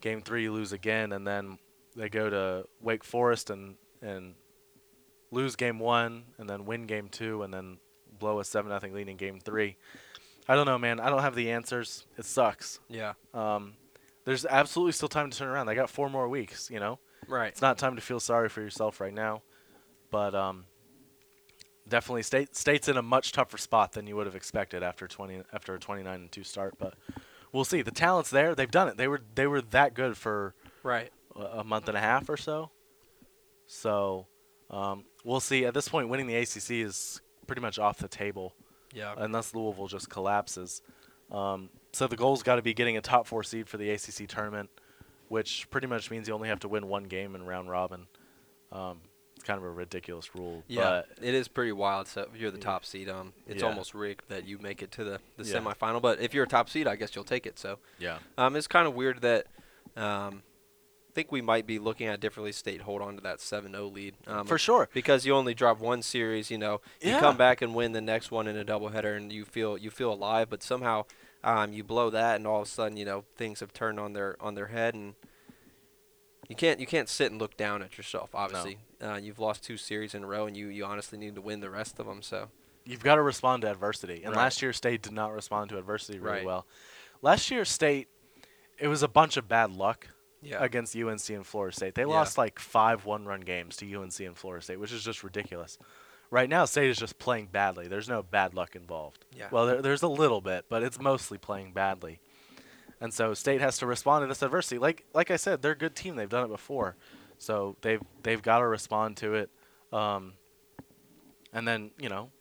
game 0.02 0.22
three 0.22 0.44
you 0.44 0.54
lose 0.54 0.72
again, 0.72 1.12
and 1.12 1.28
then 1.28 1.58
they 1.96 2.08
go 2.10 2.30
to 2.30 2.66
Wake 2.82 3.04
Forest 3.04 3.50
and 3.50 3.76
and 4.02 4.36
lose 5.32 5.56
game 5.56 5.80
one, 5.80 6.24
and 6.38 6.50
then 6.50 6.66
win 6.66 6.86
game 6.86 7.10
two, 7.10 7.44
and 7.44 7.54
then 7.54 7.78
blow 8.20 8.40
a 8.40 8.46
seven 8.46 8.70
nothing 8.70 8.94
lead 8.94 9.10
in 9.10 9.18
game 9.18 9.40
three. 9.40 9.76
I 10.48 10.56
don't 10.56 10.66
know, 10.68 10.78
man. 10.78 11.00
I 11.00 11.10
don't 11.10 11.22
have 11.24 11.36
the 11.36 11.52
answers. 11.52 12.06
It 12.18 12.26
sucks. 12.26 12.80
yeah, 12.88 13.14
Um, 13.34 13.74
there's 14.26 14.46
absolutely 14.46 14.92
still 14.94 15.10
time 15.10 15.30
to 15.32 15.38
turn 15.38 15.48
around. 15.48 15.66
They 15.66 15.76
got 15.76 15.90
four 15.90 16.10
more 16.10 16.30
weeks. 16.30 16.70
You 16.70 16.80
know, 16.80 17.00
right. 17.28 17.50
it's 17.50 17.62
not 17.62 17.78
time 17.78 17.96
to 17.96 18.02
feel 18.02 18.20
sorry 18.20 18.50
for 18.50 18.62
yourself 18.62 19.00
right 19.02 19.14
now, 19.14 19.42
but 20.12 20.34
um, 20.36 20.66
definitely 21.88 22.24
state 22.24 22.56
state's 22.56 22.88
in 22.88 22.98
a 22.98 23.02
much 23.02 23.32
tougher 23.32 23.58
spot 23.58 23.94
than 23.94 24.08
you 24.08 24.16
would 24.16 24.26
have 24.26 24.36
expected 24.36 24.84
after 24.84 25.08
20 25.08 25.42
after 25.54 25.76
a 25.76 25.80
29 25.80 26.14
and 26.14 26.32
2 26.32 26.44
start. 26.44 26.76
But 26.78 26.96
we'll 27.52 27.66
see. 27.66 27.82
The 27.82 27.92
talent's 27.92 28.30
there. 28.30 28.56
They've 28.56 28.70
done 28.72 28.88
it. 28.88 28.98
They 28.98 29.08
were 29.08 29.22
they 29.36 29.48
were 29.48 29.62
that 29.62 29.94
good 29.94 30.18
for 30.18 30.54
Right. 30.84 31.12
a 31.36 31.60
a 31.60 31.64
month 31.64 31.88
and 31.88 31.98
a 31.98 32.02
half 32.02 32.30
or 32.30 32.38
so. 32.38 32.72
So 33.68 34.28
um, 34.70 35.06
we'll 35.24 35.40
see. 35.40 35.66
At 35.66 35.74
this 35.74 35.88
point, 35.90 36.10
winning 36.10 36.28
the 36.28 36.36
ACC 36.36 36.72
is 36.86 37.22
pretty 37.48 37.62
much 37.62 37.78
off 37.80 37.98
the 37.98 38.08
table 38.08 38.54
Yeah. 38.94 39.14
unless 39.18 39.54
Louisville 39.54 39.88
just 39.88 40.10
collapses. 40.10 40.82
Um, 41.32 41.70
so 41.94 42.08
the 42.08 42.16
goal's 42.16 42.44
got 42.44 42.56
to 42.58 42.62
be 42.62 42.74
getting 42.74 42.98
a 42.98 43.02
top 43.02 43.26
four 43.28 43.44
seed 43.44 43.68
for 43.68 43.78
the 43.78 43.90
ACC 43.90 44.28
tournament, 44.28 44.70
which 45.30 45.70
pretty 45.70 45.88
much 45.88 46.12
means 46.12 46.28
you 46.28 46.34
only 46.34 46.50
have 46.50 46.60
to 46.62 46.68
win 46.68 46.88
one 46.88 47.06
game 47.06 47.36
in 47.36 47.46
round 47.46 47.70
robin. 47.70 48.08
Um, 48.72 49.02
it's 49.36 49.44
kind 49.44 49.58
of 49.58 49.64
a 49.66 49.70
ridiculous 49.70 50.34
rule. 50.36 50.64
Yeah, 50.68 51.02
it 51.22 51.34
is 51.34 51.48
pretty 51.48 51.72
wild. 51.74 52.08
So 52.08 52.28
if 52.34 52.40
you're 52.40 52.52
the 52.52 52.58
top 52.58 52.86
seed, 52.86 53.10
um, 53.10 53.34
it's 53.48 53.62
Yeah. 53.62 53.68
almost 53.70 53.94
rigged 53.94 54.24
that 54.30 54.46
you 54.46 54.58
make 54.60 54.82
it 54.82 54.92
to 54.94 55.04
the, 55.04 55.20
the 55.38 55.44
Yeah. 55.44 55.58
semifinal. 55.60 56.02
But 56.02 56.20
if 56.22 56.34
you're 56.34 56.46
a 56.46 56.48
top 56.48 56.70
seed, 56.70 56.88
I 56.88 56.96
guess 56.96 57.16
you'll 57.16 57.26
take 57.26 57.46
it. 57.46 57.60
So 57.60 57.80
yeah, 58.00 58.20
um, 58.38 58.56
it's 58.56 58.68
kind 58.68 58.88
of 58.88 58.94
weird 58.96 59.22
that 59.22 59.48
um, 59.98 60.44
I 61.10 61.14
think 61.14 61.32
we 61.32 61.42
might 61.42 61.66
be 61.66 61.80
looking 61.80 62.08
at 62.08 62.20
differently. 62.20 62.52
State 62.52 62.82
hold 62.82 63.02
on 63.02 63.16
to 63.16 63.22
that 63.22 63.40
7-0 63.40 63.94
lead. 63.94 64.16
Um, 64.28 64.46
for 64.46 64.58
sure. 64.58 64.90
because 64.94 65.26
you 65.26 65.34
only 65.34 65.54
drop 65.54 65.80
one 65.80 66.02
series, 66.02 66.50
you 66.52 66.58
know, 66.58 66.82
you 67.02 67.12
Yeah. 67.12 67.20
come 67.22 67.38
back 67.38 67.62
and 67.62 67.74
win 67.76 67.92
the 67.94 68.02
next 68.02 68.32
one 68.32 68.48
in 68.48 68.58
a 68.58 68.66
doubleheader, 68.66 69.16
and 69.16 69.32
you 69.32 69.46
feel 69.46 69.78
you 69.78 69.90
feel 69.92 70.12
alive. 70.12 70.50
But 70.50 70.62
somehow, 70.64 71.06
um, 71.46 71.72
you 71.72 71.84
blow 71.84 72.10
that, 72.10 72.36
and 72.36 72.46
all 72.48 72.62
of 72.62 72.68
a 72.68 72.70
sudden, 72.70 72.98
you 72.98 73.06
know, 73.06 73.24
things 73.38 73.62
have 73.62 73.72
turned 73.72 74.00
on 74.00 74.12
their 74.14 74.36
on 74.42 74.56
their 74.56 74.68
head, 74.68 74.94
and 74.96 75.14
you 76.50 76.56
can't 76.56 76.80
you 76.80 76.86
can't 76.88 77.08
sit 77.08 77.32
and 77.32 77.40
look 77.40 77.56
down 77.56 77.82
at 77.82 77.98
yourself. 77.98 78.32
Obviously, 78.34 78.80
uh, 79.02 79.20
you've 79.22 79.40
lost 79.40 79.64
two 79.64 79.78
series 79.78 80.14
in 80.14 80.24
a 80.24 80.28
row, 80.28 80.46
and 80.48 80.58
you 80.58 80.68
you 80.68 80.84
honestly 80.84 81.18
need 81.18 81.36
to 81.36 81.42
win 81.42 81.60
the 81.62 81.70
rest 81.70 82.00
of 82.00 82.06
them. 82.08 82.22
So 82.22 82.50
You've 82.88 83.04
got 83.04 83.16
to 83.16 83.24
respond 83.24 83.64
to 83.64 83.72
adversity, 83.72 84.22
and 84.24 84.36
Right. 84.36 84.44
last 84.44 84.62
year 84.62 84.72
State 84.72 85.02
did 85.02 85.12
not 85.14 85.34
respond 85.34 85.70
to 85.72 85.78
adversity 85.80 86.20
really 86.20 86.38
Right. 86.38 86.46
well. 86.46 86.68
Last 87.24 87.50
year 87.50 87.66
State, 87.66 88.10
it 88.78 88.88
was 88.88 89.02
a 89.02 89.08
bunch 89.08 89.38
of 89.38 89.48
bad 89.48 89.72
luck 89.72 90.10
yeah, 90.40 90.64
against 90.64 90.96
UNC 90.96 91.34
and 91.34 91.48
Florida 91.48 91.76
State. 91.76 91.96
They 91.96 92.04
Yeah. 92.04 92.08
lost 92.10 92.38
like 92.38 92.60
five 92.60 93.04
one-run 93.06 93.42
games 93.42 93.76
to 93.78 93.88
UNC 93.88 94.24
and 94.24 94.38
Florida 94.38 94.64
State, 94.64 94.80
which 94.80 94.92
is 94.92 95.04
just 95.04 95.24
ridiculous. 95.24 95.80
Right 96.32 96.50
now, 96.50 96.66
State 96.66 96.90
is 96.90 96.98
just 96.98 97.20
playing 97.20 97.48
badly. 97.52 97.88
There's 97.88 98.10
no 98.10 98.24
bad 98.24 98.54
luck 98.54 98.76
involved. 98.76 99.26
Yeah. 99.38 99.48
Well, 99.52 99.66
there, 99.68 99.82
there's 99.82 100.02
a 100.04 100.08
little 100.08 100.42
bit, 100.42 100.66
but 100.70 100.84
it's 100.84 101.00
mostly 101.00 101.38
playing 101.38 101.74
badly. 101.74 102.20
And 103.00 103.14
so 103.14 103.34
State 103.34 103.62
has 103.62 103.78
to 103.80 103.86
respond 103.86 104.24
to 104.24 104.28
this 104.28 104.42
adversity. 104.42 104.78
Like 104.80 105.06
like 105.14 105.30
I 105.32 105.36
said, 105.36 105.62
they're 105.62 105.74
a 105.74 105.78
good 105.78 105.96
team. 105.96 106.16
They've 106.16 106.30
done 106.30 106.46
it 106.46 106.50
before, 106.50 106.96
so 107.38 107.76
they've 107.82 108.02
they've 108.24 108.42
got 108.42 108.60
to 108.60 108.68
respond 108.68 109.18
to 109.18 109.36
it. 109.36 109.50
Um, 109.94 110.34
and 111.54 111.68
then 111.68 111.92
you 112.00 112.10
know, 112.10 112.32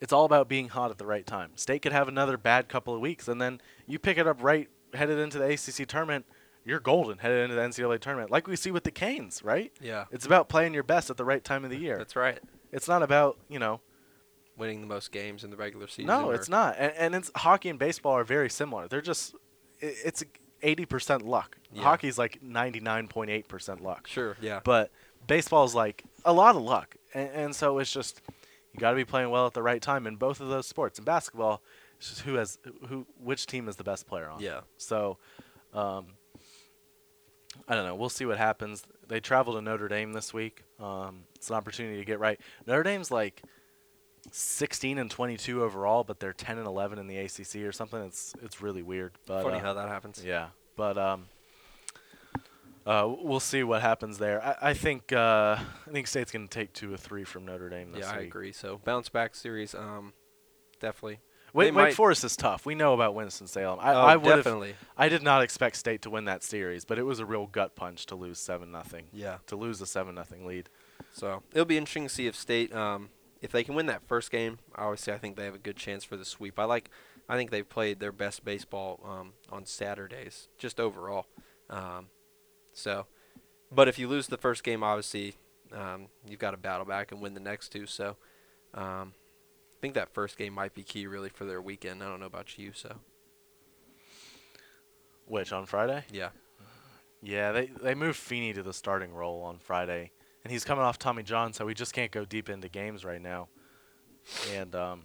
it's 0.00 0.12
all 0.12 0.24
about 0.24 0.48
being 0.48 0.68
hot 0.68 0.90
at 0.90 0.98
the 0.98 1.06
right 1.06 1.26
time. 1.26 1.52
State 1.56 1.82
could 1.82 1.92
have 1.92 2.08
another 2.08 2.36
bad 2.36 2.68
couple 2.68 2.94
of 2.94 3.00
weeks, 3.00 3.28
and 3.28 3.40
then 3.40 3.60
you 3.86 3.98
pick 3.98 4.18
it 4.18 4.26
up 4.26 4.42
right 4.42 4.68
headed 4.94 5.18
into 5.18 5.38
the 5.38 5.44
ACC 5.52 5.86
tournament. 5.86 6.24
You're 6.66 6.80
golden 6.80 7.18
headed 7.18 7.50
into 7.50 7.54
the 7.56 7.60
NCAA 7.60 8.00
tournament, 8.00 8.30
like 8.30 8.46
we 8.46 8.56
see 8.56 8.70
with 8.70 8.84
the 8.84 8.90
Canes, 8.90 9.42
right? 9.44 9.70
yeah, 9.82 10.06
It's 10.10 10.24
about 10.24 10.48
playing 10.48 10.72
your 10.72 10.82
best 10.82 11.10
at 11.10 11.18
the 11.18 11.24
right 11.24 11.44
time 11.44 11.62
of 11.62 11.70
the 11.70 11.76
year. 11.76 11.98
that's 11.98 12.16
right. 12.16 12.38
It's 12.74 12.88
not 12.88 13.02
about 13.02 13.38
you 13.48 13.58
know. 13.58 13.80
Winning 14.56 14.82
the 14.82 14.86
most 14.86 15.10
games 15.10 15.42
in 15.42 15.50
the 15.50 15.56
regular 15.56 15.88
season. 15.88 16.06
No, 16.06 16.30
it's 16.30 16.48
not. 16.48 16.76
And, 16.78 16.92
and 16.96 17.14
it's 17.16 17.28
hockey 17.34 17.70
and 17.70 17.78
baseball 17.78 18.12
are 18.12 18.22
very 18.22 18.48
similar. 18.48 18.86
They're 18.86 19.00
just 19.00 19.34
it's 19.80 20.22
eighty 20.62 20.84
percent 20.86 21.22
luck. 21.22 21.58
Yeah. 21.72 21.82
Hockey's 21.82 22.18
like 22.18 22.40
ninety 22.40 22.78
nine 22.78 23.08
point 23.08 23.30
eight 23.30 23.48
percent 23.48 23.82
luck. 23.82 24.06
Sure, 24.06 24.36
yeah, 24.40 24.60
But 24.62 24.92
baseball's 25.26 25.74
like 25.74 26.04
a 26.24 26.32
lot 26.32 26.54
of 26.54 26.62
luck, 26.62 26.94
and, 27.14 27.30
and 27.30 27.56
so 27.56 27.78
it's 27.80 27.90
just 27.92 28.22
you 28.72 28.78
got 28.78 28.90
to 28.90 28.96
be 28.96 29.04
playing 29.04 29.30
well 29.30 29.46
at 29.46 29.54
the 29.54 29.62
right 29.62 29.82
time 29.82 30.06
in 30.06 30.14
both 30.16 30.40
of 30.40 30.48
those 30.48 30.68
sports. 30.68 31.00
In 31.00 31.04
basketball, 31.04 31.60
it's 31.98 32.10
just 32.10 32.20
who 32.20 32.34
has 32.34 32.58
who 32.88 33.06
which 33.18 33.46
team 33.46 33.68
is 33.68 33.74
the 33.74 33.84
best 33.84 34.06
player 34.06 34.28
on. 34.28 34.40
yeah, 34.40 34.60
So, 34.76 35.18
um, 35.72 36.06
I 37.66 37.74
don't 37.74 37.86
know. 37.86 37.94
We'll 37.94 38.08
see 38.08 38.26
what 38.26 38.38
happens. 38.38 38.82
They 39.08 39.20
travel 39.20 39.54
to 39.54 39.62
Notre 39.62 39.88
Dame 39.88 40.12
this 40.12 40.34
week. 40.34 40.64
Um, 40.78 41.24
it's 41.34 41.48
an 41.50 41.56
opportunity 41.56 41.98
to 41.98 42.04
get 42.04 42.18
right. 42.18 42.40
Notre 42.66 42.82
Dame's 42.82 43.10
like 43.10 43.42
16 44.30 44.98
and 44.98 45.10
22 45.10 45.62
overall, 45.62 46.04
but 46.04 46.20
they're 46.20 46.32
10 46.32 46.58
and 46.58 46.66
11 46.66 46.98
in 46.98 47.06
the 47.06 47.18
ACC 47.18 47.56
or 47.66 47.72
something. 47.72 48.02
It's 48.02 48.34
it's 48.42 48.60
really 48.60 48.82
weird. 48.82 49.12
But 49.26 49.42
funny 49.42 49.58
uh, 49.58 49.60
how 49.60 49.74
that 49.74 49.88
happens. 49.88 50.22
yeah, 50.24 50.48
but 50.76 50.98
um, 50.98 51.26
uh, 52.86 53.10
we'll 53.18 53.40
see 53.40 53.62
what 53.62 53.80
happens 53.80 54.18
there. 54.18 54.44
I, 54.44 54.70
I 54.70 54.74
think 54.74 55.12
uh, 55.12 55.56
I 55.58 55.90
think 55.90 56.06
State's 56.06 56.32
gonna 56.32 56.46
take 56.46 56.72
two 56.72 56.92
or 56.92 56.96
three 56.96 57.24
from 57.24 57.46
Notre 57.46 57.68
Dame 57.68 57.92
this 57.92 58.00
Yeah, 58.02 58.12
I 58.12 58.18
agree. 58.18 58.52
So 58.52 58.80
bounce 58.84 59.08
back 59.08 59.34
series, 59.34 59.74
um, 59.74 60.12
definitely. 60.80 61.20
Wake, 61.54 61.66
Wake 61.66 61.74
might- 61.74 61.94
Forest 61.94 62.24
is 62.24 62.36
tough. 62.36 62.66
We 62.66 62.74
know 62.74 62.94
about 62.94 63.14
Winston 63.14 63.46
Salem. 63.46 63.78
I, 63.80 63.94
oh, 63.94 64.00
I 64.00 64.16
definitely. 64.16 64.74
I 64.98 65.08
did 65.08 65.22
not 65.22 65.40
expect 65.40 65.76
State 65.76 66.02
to 66.02 66.10
win 66.10 66.24
that 66.24 66.42
series, 66.42 66.84
but 66.84 66.98
it 66.98 67.04
was 67.04 67.20
a 67.20 67.24
real 67.24 67.46
gut 67.46 67.76
punch 67.76 68.06
to 68.06 68.16
lose 68.16 68.40
seven 68.40 68.72
nothing. 68.72 69.06
Yeah. 69.12 69.38
To 69.46 69.56
lose 69.56 69.80
a 69.80 69.86
seven 69.86 70.16
nothing 70.16 70.44
lead. 70.44 70.68
So 71.12 71.44
it'll 71.52 71.64
be 71.64 71.78
interesting 71.78 72.02
to 72.02 72.08
see 72.08 72.26
if 72.26 72.34
State, 72.34 72.74
um, 72.74 73.10
if 73.40 73.52
they 73.52 73.62
can 73.62 73.76
win 73.76 73.86
that 73.86 74.02
first 74.08 74.32
game. 74.32 74.58
Obviously, 74.74 75.12
I 75.12 75.18
think 75.18 75.36
they 75.36 75.44
have 75.44 75.54
a 75.54 75.58
good 75.58 75.76
chance 75.76 76.02
for 76.02 76.16
the 76.16 76.24
sweep. 76.24 76.58
I 76.58 76.64
like, 76.64 76.90
I 77.28 77.36
think 77.36 77.52
they've 77.52 77.68
played 77.68 78.00
their 78.00 78.12
best 78.12 78.44
baseball 78.44 78.98
um, 79.04 79.34
on 79.48 79.64
Saturdays, 79.64 80.48
just 80.58 80.80
overall. 80.80 81.26
Um, 81.70 82.08
so, 82.72 83.06
but 83.70 83.86
if 83.86 83.96
you 83.96 84.08
lose 84.08 84.26
the 84.26 84.36
first 84.36 84.64
game, 84.64 84.82
obviously, 84.82 85.36
um, 85.72 86.08
you've 86.28 86.40
got 86.40 86.50
to 86.50 86.56
battle 86.56 86.84
back 86.84 87.12
and 87.12 87.20
win 87.20 87.34
the 87.34 87.40
next 87.40 87.68
two. 87.68 87.86
So, 87.86 88.16
um, 88.74 89.12
think 89.84 89.94
that 89.96 90.14
first 90.14 90.38
game 90.38 90.54
might 90.54 90.72
be 90.72 90.82
key 90.82 91.06
really 91.06 91.28
for 91.28 91.44
their 91.44 91.60
weekend. 91.60 92.02
I 92.02 92.08
don't 92.08 92.18
know 92.20 92.24
about 92.26 92.56
you, 92.56 92.72
so 92.74 92.96
Which 95.26 95.52
on 95.52 95.66
Friday? 95.66 96.04
yeah, 96.10 96.30
Yeah, 97.22 97.52
they 97.52 97.66
they 97.82 97.94
moved 97.94 98.16
Feeney 98.16 98.54
to 98.54 98.62
the 98.62 98.72
starting 98.72 99.12
role 99.12 99.42
on 99.42 99.58
Friday, 99.58 100.10
and 100.42 100.50
he's 100.50 100.64
coming 100.64 100.84
off 100.84 100.98
Tommy 100.98 101.22
John, 101.22 101.52
so 101.52 101.66
we 101.66 101.74
just 101.74 101.92
can't 101.92 102.10
go 102.10 102.24
deep 102.24 102.48
into 102.48 102.68
games 102.70 103.04
right 103.04 103.20
now. 103.20 103.48
And 104.54 104.74
um, 104.74 105.02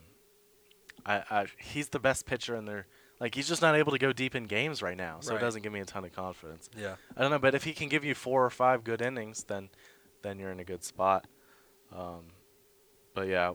I, 1.06 1.24
I 1.30 1.46
he's 1.60 1.90
the 1.90 2.00
best 2.00 2.26
pitcher 2.26 2.56
in 2.56 2.64
there. 2.64 2.88
Like 3.20 3.36
he's 3.36 3.50
just 3.50 3.62
not 3.62 3.76
able 3.76 3.92
to 3.92 3.98
go 4.00 4.14
deep 4.14 4.34
in 4.34 4.46
games 4.46 4.82
right 4.82 4.96
now, 4.96 5.18
so 5.20 5.34
Right. 5.34 5.42
it 5.42 5.46
doesn't 5.46 5.62
give 5.62 5.74
me 5.74 5.82
a 5.82 5.86
ton 5.86 6.06
of 6.06 6.14
confidence. 6.14 6.70
yeah, 6.78 6.96
I 7.18 7.22
don't 7.22 7.32
know, 7.32 7.40
but 7.40 7.54
if 7.54 7.66
he 7.66 7.74
can 7.74 7.90
give 7.90 8.06
you 8.06 8.16
four 8.16 8.46
or 8.46 8.50
five 8.50 8.86
good 8.86 9.02
innings, 9.02 9.44
then 9.44 9.70
then 10.22 10.40
you're 10.40 10.52
in 10.52 10.60
a 10.62 10.66
good 10.66 10.86
spot. 10.86 11.28
Um, 11.94 12.28
but 13.14 13.28
yeah, 13.28 13.54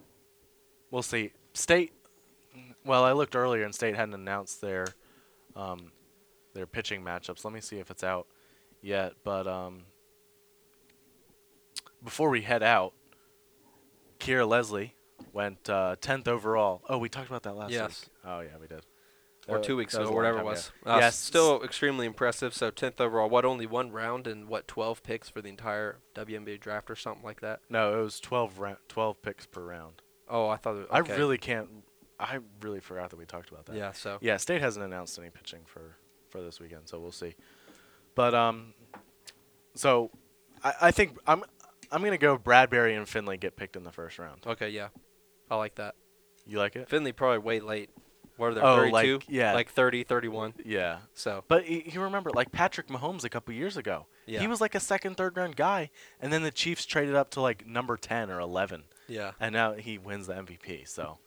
we'll 0.94 1.02
see. 1.02 1.32
State. 1.52 1.92
Well, 2.86 3.02
I 3.04 3.12
looked 3.12 3.34
earlier, 3.34 3.64
and 3.64 3.74
State 3.74 3.96
hadn't 3.96 4.14
announced 4.14 4.60
their 4.60 4.86
um, 5.56 5.90
their 6.54 6.66
pitching 6.66 7.02
matchups. 7.02 7.44
Let 7.44 7.52
me 7.52 7.60
see 7.60 7.78
if 7.78 7.90
it's 7.90 8.04
out 8.04 8.26
yet. 8.80 9.14
But 9.24 9.46
um, 9.46 9.82
before 12.02 12.30
we 12.30 12.42
head 12.42 12.62
out, 12.62 12.92
Kiara 14.20 14.46
Leslie 14.48 14.94
went 15.32 15.68
uh, 15.68 15.96
10th 16.00 16.28
overall. 16.28 16.82
Oh, 16.88 16.98
we 16.98 17.08
talked 17.08 17.28
about 17.28 17.42
that 17.42 17.56
last 17.56 17.72
Yes. 17.72 18.02
week. 18.06 18.10
Oh 18.24 18.40
yeah, 18.40 18.56
we 18.60 18.66
did. 18.68 18.82
or 19.48 19.58
Uh, 19.58 19.62
two 19.62 19.76
weeks 19.76 19.94
ago, 19.94 20.06
or 20.06 20.14
whatever 20.16 20.38
it 20.38 20.44
was. 20.44 20.70
Uh, 20.86 20.98
Yes. 21.00 21.18
still 21.18 21.62
extremely 21.62 22.06
impressive. 22.06 22.54
So 22.54 22.70
10th 22.70 23.00
overall. 23.00 23.28
What 23.28 23.44
only 23.44 23.66
one 23.66 23.90
round 23.90 24.26
and 24.26 24.48
what 24.48 24.68
12 24.68 25.02
picks 25.02 25.28
for 25.28 25.42
the 25.42 25.48
entire 25.48 25.98
WNBA 26.14 26.58
draft 26.60 26.88
or 26.90 26.96
something 26.96 27.24
like 27.24 27.40
that. 27.40 27.60
No, 27.68 27.98
it 27.98 28.02
was 28.02 28.20
12 28.20 28.58
ra- 28.58 28.76
12 28.88 29.20
picks 29.22 29.44
per 29.46 29.62
round. 29.62 30.02
Oh, 30.28 30.48
I 30.48 30.56
thought. 30.56 30.76
It, 30.76 30.86
I 30.90 30.98
really 31.00 31.38
can't. 31.38 31.68
I 32.18 32.38
really 32.62 32.80
forgot 32.80 33.10
that 33.10 33.16
we 33.18 33.26
talked 33.26 33.50
about 33.50 33.66
that. 33.66 33.76
Yeah. 33.76 33.92
So. 33.92 34.18
Yeah, 34.20 34.36
State 34.36 34.60
hasn't 34.62 34.84
announced 34.84 35.18
any 35.18 35.30
pitching 35.30 35.60
for 35.66 35.96
for 36.30 36.42
this 36.42 36.60
weekend, 36.60 36.88
so 36.88 36.98
we'll 37.00 37.12
see. 37.12 37.34
But 38.14 38.34
um, 38.34 38.74
so 39.74 40.10
I, 40.62 40.74
I 40.82 40.90
think 40.90 41.18
I'm 41.26 41.44
I'm 41.90 42.02
gonna 42.02 42.18
go 42.18 42.38
Bradbury 42.38 42.94
and 42.94 43.08
Finley 43.08 43.36
get 43.36 43.56
picked 43.56 43.76
in 43.76 43.84
the 43.84 43.92
first 43.92 44.18
round. 44.18 44.42
Okay. 44.46 44.70
Yeah. 44.70 44.88
I 45.50 45.56
like 45.56 45.74
that. 45.76 45.94
You 46.46 46.58
like 46.58 46.76
it? 46.76 46.88
Finley 46.88 47.12
probably 47.12 47.38
way 47.38 47.60
late. 47.60 47.90
What 48.36 48.48
are 48.48 48.54
they? 48.54 48.60
Oh, 48.60 48.76
32? 48.76 48.92
like- 48.92 49.24
yeah. 49.28 49.52
Like 49.54 49.70
30, 49.70 50.02
31. 50.04 50.54
Yeah. 50.64 50.98
So. 51.14 51.44
But 51.46 51.64
y- 51.68 51.84
you 51.86 52.00
remember, 52.00 52.30
like 52.32 52.50
Patrick 52.50 52.88
Mahomes 52.88 53.22
a 53.24 53.28
couple 53.28 53.54
years 53.54 53.76
ago, 53.76 54.06
Yeah. 54.26 54.40
he 54.40 54.48
was 54.48 54.60
like 54.60 54.74
a 54.74 54.80
second, 54.80 55.16
third 55.16 55.36
round 55.36 55.54
guy, 55.54 55.90
and 56.20 56.32
then 56.32 56.42
the 56.42 56.50
Chiefs 56.50 56.84
traded 56.84 57.14
up 57.14 57.30
to 57.32 57.40
like 57.40 57.64
number 57.66 57.96
ten 57.96 58.30
or 58.30 58.40
eleven, 58.40 58.84
Yeah. 59.08 59.32
and 59.40 59.52
now 59.52 59.72
he 59.74 59.98
wins 59.98 60.26
the 60.26 60.34
MVP. 60.34 60.86
So 60.88 61.18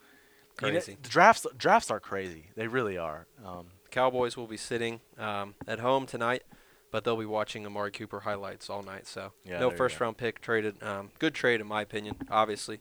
you 0.62 0.68
know, 0.68 0.74
Crazy. 0.74 0.98
drafts 1.04 1.46
drafts 1.58 1.92
are 1.92 2.00
crazy. 2.00 2.48
They 2.56 2.68
really 2.68 2.98
are. 2.98 3.28
Um, 3.46 3.68
Cowboys 3.92 4.36
will 4.36 4.48
be 4.48 4.58
sitting 4.58 5.00
um, 5.18 5.54
at 5.68 5.80
home 5.80 6.06
tonight, 6.06 6.44
but 6.92 7.04
they'll 7.04 7.16
be 7.18 7.26
watching 7.26 7.66
Amari 7.66 7.92
Cooper 7.92 8.22
highlights 8.22 8.70
all 8.70 8.84
night. 8.84 9.06
So 9.08 9.32
Yeah, 9.46 9.60
no 9.60 9.70
first 9.70 10.00
round 10.00 10.18
pick 10.18 10.42
traded. 10.42 10.82
Um, 10.84 11.12
good 11.20 11.34
trade 11.34 11.62
in 11.62 11.68
my 11.68 11.82
opinion, 11.84 12.16
obviously. 12.30 12.80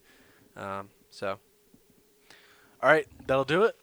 Um, 0.56 0.88
so 1.10 1.38
all 2.82 2.90
right, 2.90 3.06
that'll 3.26 3.44
do 3.44 3.64
it. 3.64 3.76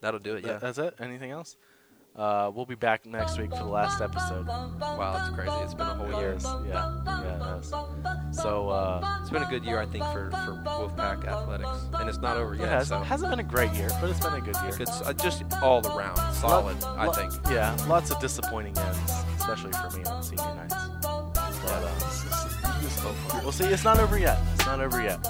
that'll 0.00 0.20
do 0.20 0.36
it. 0.36 0.44
Yeah. 0.46 0.58
That's 0.58 0.78
it. 0.78 0.94
Anything 1.00 1.30
else? 1.30 1.56
Uh, 2.16 2.48
we'll 2.54 2.66
be 2.66 2.76
back 2.76 3.04
next 3.06 3.38
week 3.38 3.50
for 3.50 3.56
the 3.56 3.64
last 3.64 4.00
episode. 4.00 4.46
Wow, 4.46 5.14
that's 5.18 5.34
crazy. 5.34 5.50
It's 5.64 5.74
been 5.74 5.86
a 5.88 5.94
whole 5.94 6.20
year. 6.20 6.36
Yeah, 6.68 7.02
yeah. 7.06 8.20
So 8.34 8.68
uh, 8.68 9.18
It's 9.20 9.30
been 9.30 9.42
a 9.42 9.48
good 9.48 9.64
year, 9.64 9.78
I 9.80 9.86
think, 9.86 10.04
for, 10.06 10.30
for 10.30 10.60
Wolfpack 10.64 11.24
athletics, 11.26 11.68
and 11.94 12.08
it's 12.08 12.18
not 12.18 12.36
over 12.36 12.54
it 12.54 12.60
yet. 12.60 12.68
has, 12.68 12.88
so 12.88 12.98
hasn't 13.00 13.30
been 13.30 13.38
a 13.40 13.44
great 13.44 13.72
year, 13.72 13.88
but 14.00 14.10
it's 14.10 14.20
been 14.20 14.34
a 14.34 14.40
good 14.40 14.56
year. 14.62 14.76
good, 14.76 14.88
s- 14.88 15.02
uh, 15.02 15.12
just 15.12 15.44
all 15.62 15.86
around 15.96 16.16
solid, 16.34 16.76
I 16.84 17.06
Lo- 17.06 17.12
think. 17.12 17.32
Yeah, 17.50 17.76
lots 17.88 18.10
of 18.10 18.20
disappointing 18.20 18.76
ends, 18.76 19.12
especially 19.38 19.72
for 19.72 19.90
me 19.96 20.04
on 20.04 20.22
senior 20.22 20.54
nights. 20.54 20.74
But 21.02 21.82
uh, 21.84 23.40
we'll 23.42 23.52
see. 23.52 23.64
It's 23.64 23.84
not 23.84 23.98
over 23.98 24.18
yet. 24.18 24.38
It's 24.54 24.66
not 24.66 24.80
over 24.80 25.02
yet. 25.02 25.22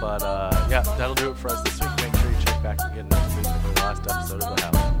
But 0.00 0.22
uh, 0.22 0.66
yeah, 0.70 0.82
that'll 0.98 1.14
do 1.14 1.30
it 1.30 1.36
for 1.36 1.50
us 1.50 1.62
this 1.62 1.80
week. 1.80 1.90
Make 1.98 2.16
sure 2.20 2.30
you 2.30 2.36
check 2.44 2.62
back 2.62 2.78
again 2.90 3.08
next 3.08 3.36
week 3.36 3.46
for 3.46 3.68
the 3.74 3.80
last 3.82 4.02
episode 4.10 4.42
of 4.42 4.56
the 4.56 4.62
House. 4.62 4.91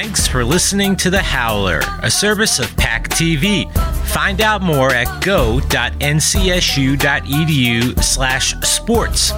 Thanks 0.00 0.28
for 0.28 0.44
listening 0.44 0.94
to 0.98 1.10
The 1.10 1.20
Howler, 1.20 1.80
a 2.04 2.08
service 2.08 2.60
of 2.60 2.76
PAC 2.76 3.08
TV. 3.08 3.68
Find 4.06 4.40
out 4.40 4.62
more 4.62 4.94
at 4.94 5.24
go.ncsu.edu 5.24 5.60
slash 8.04 8.54
sports. 8.60 9.32